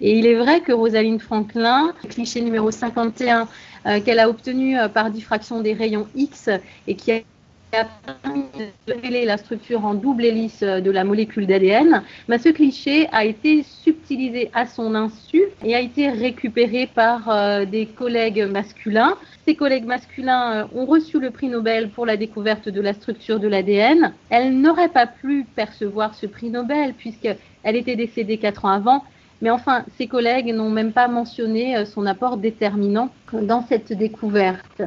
Et 0.00 0.18
il 0.18 0.26
est 0.26 0.34
vrai 0.34 0.60
que 0.60 0.72
Rosaline 0.72 1.18
Franklin, 1.18 1.92
cliché 2.08 2.40
numéro 2.40 2.70
51, 2.70 3.48
euh, 3.86 4.00
qu'elle 4.00 4.18
a 4.18 4.28
obtenu 4.28 4.78
euh, 4.78 4.88
par 4.88 5.10
diffraction 5.10 5.62
des 5.62 5.72
rayons 5.72 6.06
X 6.14 6.50
et 6.86 6.94
qui 6.94 7.12
a 7.12 7.20
permis 7.70 8.44
de 8.58 8.92
révéler 8.92 9.24
la 9.24 9.36
structure 9.36 9.84
en 9.84 9.94
double 9.94 10.24
hélice 10.24 10.62
de 10.62 10.90
la 10.90 11.04
molécule 11.04 11.46
d'ADN, 11.46 12.02
bah, 12.28 12.38
ce 12.38 12.48
cliché 12.48 13.08
a 13.12 13.24
été 13.24 13.62
subtilisé 13.62 14.50
à 14.54 14.66
son 14.66 14.94
insu 14.94 15.42
et 15.64 15.74
a 15.74 15.80
été 15.80 16.08
récupéré 16.08 16.88
par 16.92 17.28
euh, 17.28 17.64
des 17.64 17.86
collègues 17.86 18.48
masculins. 18.50 19.16
Ces 19.46 19.54
collègues 19.54 19.86
masculins 19.86 20.68
ont 20.74 20.86
reçu 20.86 21.20
le 21.20 21.30
prix 21.30 21.48
Nobel 21.48 21.90
pour 21.90 22.06
la 22.06 22.16
découverte 22.16 22.68
de 22.68 22.80
la 22.80 22.94
structure 22.94 23.40
de 23.40 23.48
l'ADN. 23.48 24.12
Elle 24.30 24.60
n'aurait 24.60 24.88
pas 24.88 25.06
pu 25.06 25.46
percevoir 25.54 26.14
ce 26.14 26.26
prix 26.26 26.50
Nobel 26.50 26.94
puisqu'elle 26.94 27.36
était 27.76 27.96
décédée 27.96 28.38
quatre 28.38 28.64
ans 28.64 28.70
avant 28.70 29.04
mais 29.42 29.50
enfin, 29.50 29.84
ses 29.98 30.06
collègues 30.06 30.52
n'ont 30.54 30.70
même 30.70 30.92
pas 30.92 31.08
mentionné 31.08 31.76
euh, 31.76 31.84
son 31.84 32.06
apport 32.06 32.38
déterminant 32.38 33.10
dans 33.32 33.62
cette 33.66 33.92
découverte. 33.92 34.82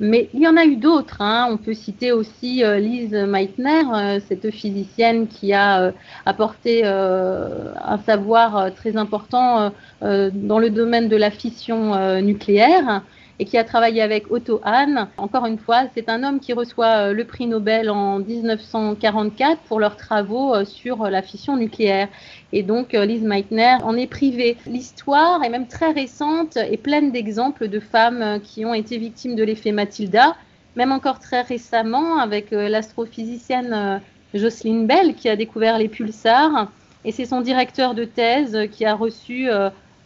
Mais 0.00 0.28
il 0.32 0.40
y 0.40 0.48
en 0.48 0.56
a 0.56 0.64
eu 0.64 0.76
d'autres. 0.76 1.20
Hein. 1.20 1.48
On 1.50 1.56
peut 1.56 1.74
citer 1.74 2.12
aussi 2.12 2.62
euh, 2.64 2.78
Lise 2.78 3.12
Meitner, 3.12 3.82
euh, 3.94 4.20
cette 4.28 4.50
physicienne 4.50 5.26
qui 5.26 5.52
a 5.52 5.92
apporté 6.26 6.84
un 6.84 7.98
savoir 8.06 8.72
très 8.74 8.96
important 8.96 9.72
dans 10.00 10.58
le 10.58 10.70
domaine 10.70 11.08
de 11.08 11.16
la 11.16 11.30
fission 11.30 12.20
nucléaire 12.20 13.02
et 13.40 13.44
qui 13.44 13.56
a 13.56 13.64
travaillé 13.64 14.02
avec 14.02 14.30
Otto 14.30 14.60
Hahn. 14.64 15.08
Encore 15.16 15.46
une 15.46 15.58
fois, 15.58 15.84
c'est 15.94 16.08
un 16.08 16.24
homme 16.24 16.40
qui 16.40 16.52
reçoit 16.52 17.12
le 17.12 17.24
prix 17.24 17.46
Nobel 17.46 17.88
en 17.88 18.18
1944 18.18 19.60
pour 19.62 19.78
leurs 19.78 19.96
travaux 19.96 20.64
sur 20.64 21.04
la 21.04 21.22
fission 21.22 21.56
nucléaire. 21.56 22.08
Et 22.52 22.62
donc, 22.62 22.94
euh, 22.94 23.04
Lise 23.04 23.22
Meitner 23.22 23.76
en 23.82 23.96
est 23.96 24.06
privée. 24.06 24.56
L'histoire 24.66 25.42
est 25.44 25.50
même 25.50 25.66
très 25.66 25.90
récente 25.90 26.56
et 26.56 26.78
pleine 26.78 27.12
d'exemples 27.12 27.68
de 27.68 27.78
femmes 27.78 28.22
euh, 28.22 28.38
qui 28.38 28.64
ont 28.64 28.74
été 28.74 28.96
victimes 28.96 29.36
de 29.36 29.44
l'effet 29.44 29.72
Matilda, 29.72 30.34
même 30.74 30.92
encore 30.92 31.18
très 31.18 31.42
récemment 31.42 32.18
avec 32.18 32.52
euh, 32.52 32.68
l'astrophysicienne 32.68 34.00
Jocelyn 34.32 34.84
Bell 34.84 35.14
qui 35.14 35.28
a 35.28 35.36
découvert 35.36 35.78
les 35.78 35.88
pulsars. 35.88 36.70
Et 37.04 37.12
c'est 37.12 37.26
son 37.26 37.42
directeur 37.42 37.94
de 37.94 38.04
thèse 38.04 38.58
qui 38.72 38.84
a 38.84 38.94
reçu 38.94 39.48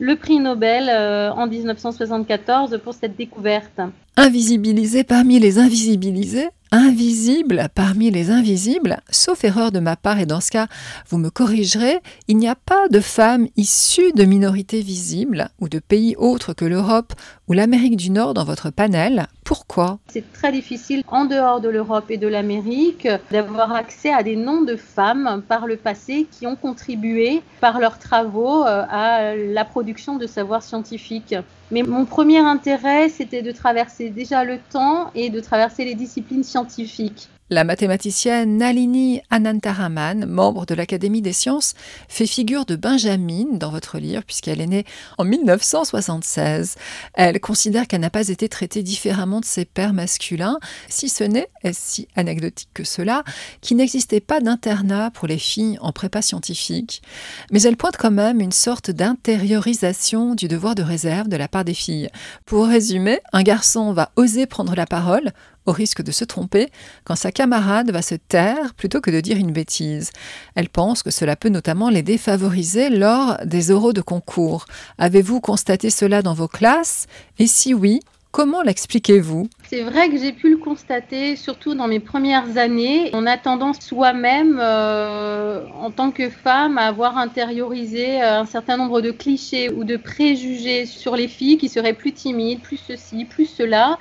le 0.03 0.17
prix 0.17 0.41
Nobel 0.41 0.91
en 0.91 1.47
1974 1.47 2.81
pour 2.83 2.93
cette 2.93 3.17
découverte. 3.17 3.81
Invisibilisé 4.17 5.05
parmi 5.05 5.39
les 5.39 5.59
invisibilisés 5.59 6.51
invisible 6.73 7.69
parmi 7.75 8.11
les 8.11 8.31
invisibles, 8.31 8.97
sauf 9.11 9.45
erreur 9.45 9.73
de 9.73 9.79
ma 9.79 9.95
part, 9.95 10.19
et 10.19 10.27
dans 10.27 10.41
ce 10.41 10.51
cas, 10.51 10.69
vous 11.09 11.19
me 11.19 11.29
corrigerez, 11.29 12.01
il 12.29 12.39
n'y 12.39 12.49
a 12.49 12.55
pas 12.55 12.89
de 12.89 13.01
femmes 13.01 13.47
issues 13.57 14.13
de 14.13 14.25
minorités 14.25 14.81
visibles 14.81 15.51
ou 15.61 15.69
de 15.69 15.79
pays 15.79 16.17
autres 16.17 16.55
que 16.55 16.65
l'Europe 16.65 17.13
ou 17.47 17.53
l'Amérique 17.53 17.97
du 17.97 18.11
Nord 18.11 18.33
dans 18.33 18.45
votre 18.45 18.71
panel. 18.71 19.27
Pourquoi? 19.45 19.99
C'est 20.09 20.33
très 20.33 20.51
difficile, 20.51 21.05
en 21.09 21.27
dehors 21.27 21.61
de 21.61 21.69
l'Europe 21.69 22.11
et 22.11 22.17
de 22.17 22.27
l'Amérique, 22.27 23.07
d'avoir 23.31 23.75
accès 23.75 24.13
à 24.13 24.23
des 24.23 24.37
noms 24.37 24.63
de 24.63 24.77
femmes 24.77 25.43
par 25.47 25.67
le 25.67 25.77
passé 25.77 26.27
qui 26.31 26.47
ont 26.47 26.57
contribué 26.57 27.43
par 27.61 27.81
leurs 27.81 27.99
travaux 27.99 28.65
euh, 28.65 28.85
à 28.89 29.35
la 29.37 29.65
production 29.67 30.17
de 30.17 30.27
savoirs 30.27 30.63
scientifiques. 30.63 31.35
Mais 31.73 31.83
mon 31.83 32.05
premier 32.05 32.39
intérêt, 32.39 33.09
c'était 33.09 33.41
de 33.41 33.51
traverser 33.51 34.11
déjà 34.11 34.45
le 34.45 34.59
temps 34.59 35.11
et 35.15 35.31
de 35.31 35.41
traverser 35.41 35.87
les 35.87 35.95
disciplines 35.95 36.45
scientifiques. 36.45 37.31
La 37.53 37.65
mathématicienne 37.65 38.57
Nalini 38.57 39.21
Anantaraman, 39.29 40.25
membre 40.25 40.65
de 40.65 40.75
l'Académie 40.75 41.21
des 41.21 41.35
sciences, 41.35 41.75
fait 42.09 42.27
figure 42.27 42.65
de 42.65 42.77
Benjamin 42.77 43.45
dans 43.59 43.69
votre 43.69 43.99
livre 43.99 44.23
puisqu'elle 44.27 44.63
est 44.63 44.67
née 44.67 44.87
en 45.19 45.27
1976. 45.27 46.77
Elle 47.13 47.41
considère 47.41 47.87
qu'elle 47.87 48.01
n'a 48.01 48.09
pas 48.09 48.29
été 48.29 48.49
traitée 48.49 48.83
différemment 48.83 49.39
de 49.39 49.45
ses 49.45 49.67
pères 49.67 49.93
masculins, 49.93 50.59
si 50.89 51.11
ce 51.11 51.25
n'est, 51.25 51.51
est 51.63 51.79
si 51.79 52.09
anecdotique 52.17 52.71
que 52.73 52.85
cela, 52.85 53.23
qu'il 53.61 53.77
n'existait 53.77 54.21
pas 54.21 54.41
d'internat 54.41 55.11
pour 55.11 55.29
les 55.29 55.37
filles 55.37 55.77
en 55.83 55.93
prépa 55.93 56.23
scientifique. 56.23 57.03
Mais 57.51 57.61
elle 57.61 57.77
pointe 57.77 57.99
quand 57.99 58.11
même 58.11 58.41
une 58.41 58.51
sorte 58.51 58.91
d'intériorisation 58.91 60.35
du 60.35 60.49
devoir 60.49 60.75
de 60.75 60.83
réserve 60.83 61.29
de 61.29 61.37
la 61.37 61.49
part 61.49 61.67
des 61.67 61.75
filles. 61.75 62.09
Pour 62.47 62.65
résumer, 62.65 63.21
un 63.35 63.43
garçon 63.43 63.93
va 63.93 64.11
oser 64.17 64.47
prendre 64.47 64.75
la 64.75 64.87
parole 64.87 65.33
au 65.67 65.73
risque 65.73 66.03
de 66.03 66.13
se 66.13 66.25
tromper 66.25 66.69
quand 67.05 67.17
sa 67.17 67.33
camarade 67.33 67.91
va 67.91 68.03
se 68.03 68.15
taire 68.15 68.75
plutôt 68.75 69.01
que 69.01 69.11
de 69.11 69.21
dire 69.21 69.37
une 69.37 69.53
bêtise. 69.53 70.11
Elle 70.55 70.69
pense 70.69 71.03
que 71.03 71.11
cela 71.11 71.37
peut 71.37 71.49
notamment 71.49 71.91
les 71.91 72.03
défavoriser 72.03 72.91
lors 72.91 73.39
des 73.45 73.71
oraux 73.71 73.93
de 73.93 74.03
concours. 74.03 74.67
Avez-vous 74.99 75.41
constaté 75.41 75.91
cela 75.91 76.23
dans 76.23 76.35
vos 76.35 76.49
classes? 76.49 77.07
Et 77.39 77.47
si 77.47 77.75
oui, 77.75 78.01
Comment 78.33 78.63
l'expliquez-vous? 78.63 79.47
C'est 79.69 79.83
vrai 79.83 80.09
que 80.09 80.17
j'ai 80.17 80.33
pu 80.33 80.49
le 80.49 80.57
constater, 80.57 81.37
surtout 81.37 81.75
dans 81.75 81.87
mes 81.87 82.01
premières 82.01 82.57
années. 82.57 83.11
On 83.13 83.27
a 83.27 83.37
tendance 83.37 83.79
soi-même, 83.81 84.59
euh, 84.59 85.67
en 85.79 85.91
tant 85.91 86.11
que 86.11 86.31
femme, 86.31 86.79
à 86.79 86.87
avoir 86.87 87.19
intériorisé 87.19 88.23
euh, 88.23 88.41
un 88.41 88.47
certain 88.47 88.79
nombre 88.79 89.03
de 89.03 89.11
clichés 89.11 89.71
ou 89.71 89.85
de 89.85 89.99
préjugés 89.99 90.87
sur 90.87 91.15
les 91.15 91.29
filles 91.29 91.59
qui 91.59 91.69
seraient 91.69 91.93
plus 91.93 92.13
timides, 92.13 92.63
plus 92.63 92.79
ceci, 92.79 93.27
plus 93.27 93.45
cela 93.45 93.99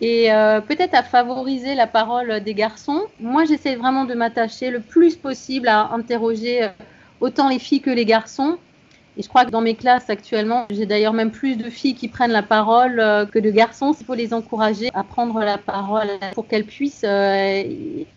et 0.00 0.32
euh, 0.32 0.60
peut-être 0.60 0.94
à 0.94 1.02
favoriser 1.02 1.74
la 1.74 1.86
parole 1.86 2.40
des 2.40 2.54
garçons. 2.54 3.02
Moi, 3.20 3.44
j'essaie 3.44 3.74
vraiment 3.74 4.04
de 4.04 4.14
m'attacher 4.14 4.70
le 4.70 4.80
plus 4.80 5.16
possible 5.16 5.68
à 5.68 5.92
interroger 5.92 6.64
euh, 6.64 6.68
autant 7.20 7.48
les 7.48 7.58
filles 7.58 7.80
que 7.80 7.90
les 7.90 8.04
garçons. 8.04 8.58
Et 9.16 9.22
je 9.22 9.28
crois 9.28 9.44
que 9.44 9.50
dans 9.50 9.60
mes 9.60 9.74
classes 9.74 10.08
actuellement, 10.10 10.66
j'ai 10.70 10.86
d'ailleurs 10.86 11.12
même 11.12 11.32
plus 11.32 11.56
de 11.56 11.68
filles 11.68 11.96
qui 11.96 12.06
prennent 12.06 12.30
la 12.30 12.44
parole 12.44 13.00
euh, 13.00 13.26
que 13.26 13.40
de 13.40 13.50
garçons. 13.50 13.92
Il 13.98 14.06
faut 14.06 14.14
les 14.14 14.32
encourager 14.32 14.90
à 14.94 15.02
prendre 15.02 15.40
la 15.40 15.58
parole 15.58 16.08
pour 16.34 16.46
qu'elles 16.46 16.64
puissent 16.64 17.04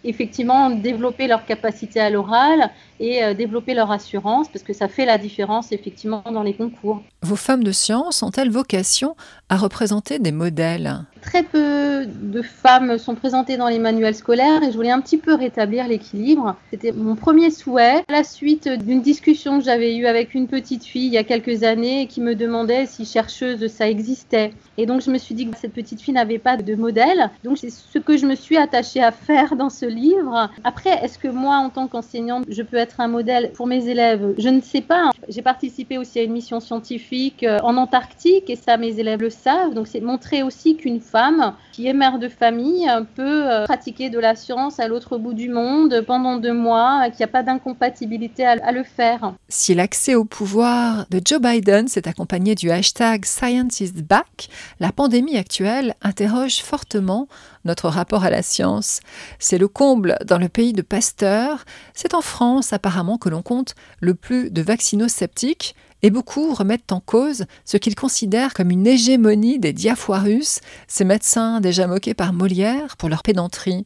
effectivement 0.03 0.69
développer 0.69 1.25
leur 1.25 1.45
capacité 1.45 1.99
à 1.99 2.11
l'oral 2.11 2.69
et 3.01 3.33
développer 3.33 3.73
leur 3.73 3.91
assurance, 3.91 4.47
parce 4.47 4.63
que 4.63 4.73
ça 4.73 4.87
fait 4.87 5.05
la 5.05 5.17
différence 5.17 5.71
effectivement 5.71 6.23
dans 6.31 6.43
les 6.43 6.53
concours. 6.53 7.01
Vos 7.23 7.35
femmes 7.35 7.63
de 7.63 7.71
science 7.71 8.23
ont-elles 8.23 8.51
vocation 8.51 9.15
à 9.49 9.57
représenter 9.57 10.19
des 10.19 10.31
modèles? 10.31 11.01
Très 11.21 11.43
peu 11.43 12.05
de 12.05 12.41
femmes 12.41 12.97
sont 12.97 13.15
présentées 13.15 13.57
dans 13.57 13.67
les 13.67 13.79
manuels 13.79 14.15
scolaires 14.15 14.63
et 14.63 14.71
je 14.71 14.75
voulais 14.75 14.91
un 14.91 15.01
petit 15.01 15.17
peu 15.17 15.35
rétablir 15.35 15.87
l'équilibre. 15.87 16.55
C'était 16.71 16.91
mon 16.91 17.15
premier 17.15 17.51
souhait. 17.51 18.03
À 18.07 18.11
la 18.11 18.23
suite 18.23 18.67
d'une 18.67 19.01
discussion 19.01 19.59
que 19.59 19.65
j'avais 19.65 19.95
eue 19.95 20.07
avec 20.07 20.33
une 20.33 20.47
petite 20.47 20.83
fille 20.83 21.07
il 21.07 21.13
y 21.13 21.17
a 21.17 21.23
quelques 21.23 21.63
années 21.63 22.07
qui 22.07 22.21
me 22.21 22.33
demandait 22.35 22.85
si 22.85 23.05
chercheuse 23.05 23.67
ça 23.67 23.89
existait. 23.89 24.53
Et 24.77 24.85
donc 24.85 25.01
je 25.01 25.11
me 25.11 25.17
suis 25.17 25.35
dit 25.35 25.47
que 25.47 25.57
cette 25.57 25.73
petite 25.73 26.01
fille 26.01 26.13
n'avait 26.13 26.39
pas 26.39 26.57
de 26.57 26.75
modèle. 26.75 27.29
Donc 27.43 27.57
c'est 27.57 27.69
ce 27.69 27.99
que 27.99 28.17
je 28.17 28.25
me 28.25 28.35
suis 28.35 28.57
attachée 28.57 29.03
à 29.03 29.11
faire 29.11 29.55
dans 29.55 29.69
ce 29.69 29.85
livre. 29.85 30.49
Après, 30.63 31.03
est-ce 31.03 31.19
que 31.19 31.27
moi 31.27 31.57
en 31.57 31.69
tant 31.69 31.87
qu'enseignante, 31.87 32.45
je 32.49 32.63
peux 32.63 32.77
être 32.77 32.90
un 32.99 33.07
modèle 33.07 33.51
pour 33.53 33.67
mes 33.67 33.87
élèves 33.87 34.33
Je 34.37 34.49
ne 34.49 34.61
sais 34.61 34.81
pas. 34.81 35.11
J'ai 35.29 35.41
participé 35.41 35.97
aussi 35.97 36.19
à 36.19 36.23
une 36.23 36.33
mission 36.33 36.59
scientifique 36.59 37.43
euh, 37.43 37.59
en 37.63 37.77
Antarctique 37.77 38.49
et 38.49 38.55
ça 38.55 38.77
mes 38.77 38.99
élèves 38.99 39.21
le 39.21 39.29
savent. 39.29 39.73
Donc 39.73 39.87
c'est 39.87 40.01
montrer 40.01 40.43
aussi 40.43 40.75
qu'une 40.75 40.99
femme 40.99 41.55
qui 41.81 41.87
est 41.87 41.93
mère 41.93 42.19
de 42.19 42.29
famille 42.29 42.87
peut 43.15 43.51
euh, 43.51 43.65
pratiquer 43.65 44.11
de 44.11 44.19
la 44.19 44.35
science 44.35 44.79
à 44.79 44.87
l'autre 44.87 45.17
bout 45.17 45.33
du 45.33 45.49
monde 45.49 46.03
pendant 46.05 46.37
deux 46.37 46.53
mois, 46.53 47.09
qu'il 47.09 47.17
n'y 47.17 47.23
a 47.23 47.27
pas 47.27 47.41
d'incompatibilité 47.41 48.45
à, 48.45 48.71
le 48.71 48.83
faire. 48.83 49.33
Si 49.49 49.73
l'accès 49.73 50.13
au 50.13 50.23
pouvoir 50.23 51.07
de 51.09 51.19
Joe 51.25 51.41
Biden 51.41 51.87
s'est 51.87 52.07
accompagné 52.07 52.53
du 52.53 52.69
hashtag 52.69 53.25
Science 53.25 53.79
is 53.79 53.93
Back, 53.93 54.49
la 54.79 54.91
pandémie 54.91 55.37
actuelle 55.37 55.95
interroge 56.03 56.61
fortement 56.61 57.27
notre 57.65 57.89
rapport 57.89 58.25
à 58.25 58.29
la 58.29 58.43
science. 58.43 58.99
C'est 59.39 59.57
le 59.57 59.67
comble 59.67 60.17
dans 60.23 60.37
le 60.37 60.49
pays 60.49 60.73
de 60.73 60.83
Pasteur. 60.83 61.65
C'est 61.95 62.13
en 62.13 62.21
France 62.21 62.73
apparemment 62.73 63.17
que 63.17 63.29
l'on 63.29 63.41
compte 63.41 63.73
le 64.01 64.13
plus 64.13 64.51
de 64.51 64.61
vaccinosceptiques 64.61 65.75
et 66.03 66.09
beaucoup 66.09 66.53
remettent 66.53 66.91
en 66.91 66.99
cause 66.99 67.45
ce 67.65 67.77
qu'ils 67.77 67.95
considèrent 67.95 68.53
comme 68.53 68.71
une 68.71 68.87
hégémonie 68.87 69.59
des 69.59 69.73
diafoirus, 69.73 70.59
ces 70.87 71.03
médecins 71.03 71.61
déjà 71.61 71.87
moqués 71.87 72.13
par 72.13 72.33
Molière 72.33 72.97
pour 72.97 73.09
leur 73.09 73.23
pédanterie. 73.23 73.85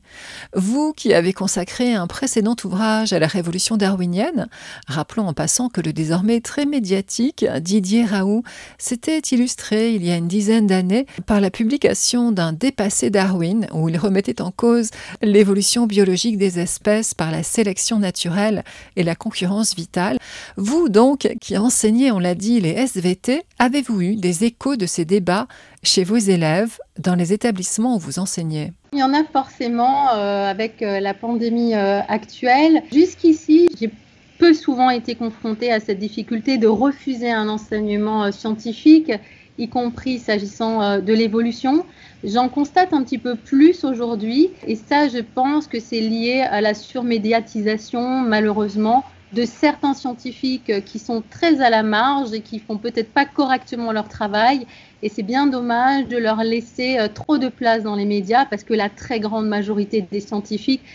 Vous 0.54 0.93
qui 0.93 1.13
avez 1.13 1.34
consacré 1.34 1.93
un 1.93 2.08
précédent 2.08 2.56
ouvrage 2.63 3.13
à 3.13 3.19
la 3.19 3.28
révolution 3.28 3.78
darwinienne, 3.78 4.47
rappelons 4.88 5.28
en 5.28 5.34
passant 5.34 5.69
que 5.69 5.82
le 5.82 5.93
désormais 5.93 6.41
très 6.41 6.65
médiatique 6.65 7.45
Didier 7.62 8.06
Raoult 8.06 8.43
s'était 8.78 9.19
illustré 9.19 9.93
il 9.93 10.06
y 10.06 10.12
a 10.12 10.15
une 10.15 10.28
dizaine 10.28 10.67
d'années 10.67 11.06
par 11.25 11.41
la 11.41 11.51
publication 11.51 12.32
d'un 12.32 12.54
dépassé 12.54 13.10
Darwin 13.10 13.67
où 13.73 13.89
il 13.89 13.97
remettait 13.97 14.41
en 14.41 14.51
cause 14.51 14.89
l'évolution 15.21 15.88
biologique 15.88 16.38
des 16.38 16.60
espèces 16.60 17.13
par 17.13 17.32
la 17.32 17.43
sélection 17.43 17.99
naturelle 17.99 18.63
et 18.95 19.04
la 19.04 19.15
concurrence 19.15 19.75
vitale. 19.75 20.17
Vous 20.58 20.89
donc, 20.89 21.36
qui 21.41 21.58
enseignez, 21.58 22.04
on 22.11 22.19
l'a 22.19 22.35
dit, 22.35 22.59
les 22.59 22.71
SVT, 22.71 23.43
avez-vous 23.59 24.01
eu 24.01 24.15
des 24.15 24.43
échos 24.43 24.75
de 24.75 24.85
ces 24.85 25.05
débats 25.05 25.47
chez 25.83 26.03
vos 26.03 26.17
élèves 26.17 26.77
dans 26.99 27.15
les 27.15 27.33
établissements 27.33 27.95
où 27.95 27.99
vous 27.99 28.19
enseignez? 28.19 28.71
Il 28.93 28.99
y 28.99 29.03
en 29.03 29.13
a 29.13 29.23
forcément 29.23 30.13
euh, 30.13 30.49
avec 30.49 30.81
euh, 30.81 30.99
la 30.99 31.13
pandémie 31.13 31.75
euh, 31.75 32.01
actuelle. 32.07 32.83
Jusqu'ici, 32.91 33.69
j'ai 33.79 33.91
peu 34.37 34.53
souvent 34.53 34.89
été 34.89 35.15
confrontée 35.15 35.71
à 35.71 35.79
cette 35.79 35.99
difficulté 35.99 36.57
de 36.57 36.67
refuser 36.67 37.31
un 37.31 37.49
enseignement 37.49 38.31
scientifique 38.31 39.11
y 39.57 39.69
compris 39.69 40.19
s'agissant 40.19 40.99
de 40.99 41.13
l'évolution. 41.13 41.85
J'en 42.25 42.49
constate 42.49 42.91
un 42.91 43.03
petit 43.03 43.17
peu 43.17 43.37
plus 43.37 43.85
aujourd'hui 43.85 44.49
et 44.67 44.75
ça, 44.75 45.07
je 45.07 45.19
pense 45.19 45.67
que 45.67 45.79
c'est 45.79 46.01
lié 46.01 46.41
à 46.41 46.59
la 46.59 46.73
surmédiatisation, 46.73 48.19
malheureusement, 48.19 49.05
de 49.35 49.43
certains 49.43 49.93
scientifiques 49.93 50.85
qui 50.85 50.97
sont 50.97 51.21
très 51.21 51.59
à 51.59 51.69
la 51.69 51.83
marge 51.83 52.31
et 52.33 52.41
qui 52.41 52.57
font 52.57 52.77
peut-être 52.77 53.13
pas 53.13 53.25
correctement 53.25 53.91
leur 53.91 54.07
travail. 54.07 54.65
Et 55.01 55.09
c'est 55.09 55.23
bien 55.23 55.45
dommage 55.45 56.07
de 56.07 56.17
leur 56.17 56.37
laisser 56.37 56.97
euh, 56.97 57.09
trop 57.09 57.37
de 57.37 57.49
place 57.49 57.83
dans 57.83 57.95
les 57.97 58.05
médias 58.05 58.45
parce 58.45 58.63
que 58.63 58.73
la 58.73 58.89
très 58.89 59.19
grande 59.19 59.47
majorité 59.47 60.01
des 60.01 60.21
scientifiques 60.21 60.85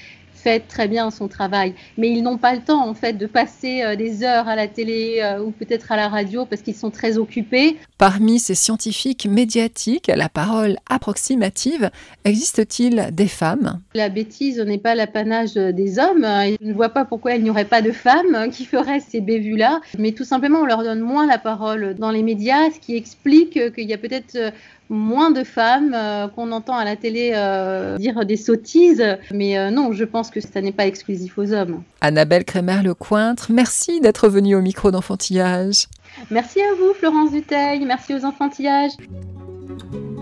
fait 0.41 0.61
très 0.61 0.89
bien 0.89 1.11
son 1.11 1.29
travail. 1.29 1.75
Mais 1.99 2.11
ils 2.11 2.23
n'ont 2.23 2.39
pas 2.39 2.55
le 2.55 2.61
temps, 2.61 2.87
en 2.87 2.95
fait, 2.95 3.15
de 3.15 3.27
passer 3.27 3.83
euh, 3.83 3.97
des 3.97 4.23
heures 4.25 4.49
à 4.49 4.57
la 4.57 4.69
télé 4.69 5.21
euh, 5.23 5.43
ou 5.43 5.51
peut-être 5.51 5.93
à 5.93 5.97
la 5.97 6.09
radio 6.09 6.47
parce 6.47 6.63
qu'ils 6.63 6.75
sont 6.75 6.91
très 6.91 7.19
occupés. 7.19 7.77
Parmi 7.99 8.39
ces 8.39 8.55
scientifiques 8.55 9.27
médiatiques 9.27 10.09
à 10.09 10.17
la 10.17 10.29
parole 10.29 10.77
approximative, 10.89 11.91
existe-t-il 12.25 13.11
des 13.13 13.29
femmes? 13.29 13.81
La 13.95 14.09
bêtise 14.09 14.59
n'est 14.61 14.79
pas 14.79 14.95
l'apanage 14.95 15.55
des 15.55 15.99
hommes. 15.99 16.27
Je 16.61 16.67
ne 16.67 16.73
vois 16.73 16.89
pas 16.89 17.05
pourquoi 17.05 17.35
il 17.35 17.43
n'y 17.43 17.51
aurait 17.51 17.65
pas 17.65 17.83
de 17.83 17.93
femmes 17.93 18.51
qui 18.51 18.65
feraient 18.65 19.01
ces 19.01 19.21
bévues-là. 19.21 19.81
Mais 19.99 20.13
tout 20.13 20.25
simplement, 20.25 20.61
on 20.61 20.67
leur 20.67 20.83
donne 20.83 21.01
moins 21.01 21.27
la 21.27 21.39
parole 21.39 21.95
dans 21.95 22.11
les 22.11 22.23
médias, 22.23 22.71
ce 22.75 22.81
qui 22.81 22.97
explique 22.97 23.75
qu'il 23.75 23.89
y 23.89 23.93
a 23.93 23.99
peut-être 23.99 24.53
moins 24.91 25.31
de 25.31 25.45
femmes, 25.45 25.95
euh, 25.95 26.29
qu'on 26.29 26.51
entend 26.53 26.77
à 26.77 26.85
la 26.85 26.97
télé 26.97 27.31
euh, 27.35 27.97
dire 27.97 28.27
des 28.27 28.37
sottises. 28.37 29.05
Mais 29.33 29.57
euh, 29.57 29.71
non, 29.71 29.93
je 29.93 30.05
pense 30.05 30.31
que 30.31 30.41
ça 30.41 30.61
n'est 30.61 30.73
pas 30.73 30.87
exclusif 30.87 31.39
aux 31.39 31.53
hommes. 31.53 31.83
Annabelle 32.01 32.45
Crémer-Lecointre, 32.45 33.51
merci 33.51 34.01
d'être 34.01 34.29
venue 34.29 34.57
au 34.57 34.61
micro 34.61 34.91
d'enfantillage. 34.91 35.87
Merci 36.31 36.61
à 36.61 36.75
vous, 36.75 36.93
Florence 36.95 37.31
Duteil. 37.31 37.85
Merci 37.85 38.15
aux 38.15 38.25
enfantillages. 38.25 38.93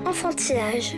Enfantillage. 0.07 0.97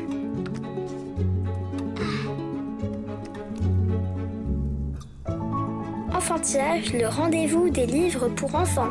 Enfantillage, 6.12 6.92
le 6.92 7.06
rendez-vous 7.06 7.70
des 7.70 7.86
livres 7.86 8.28
pour 8.28 8.54
enfants. 8.56 8.90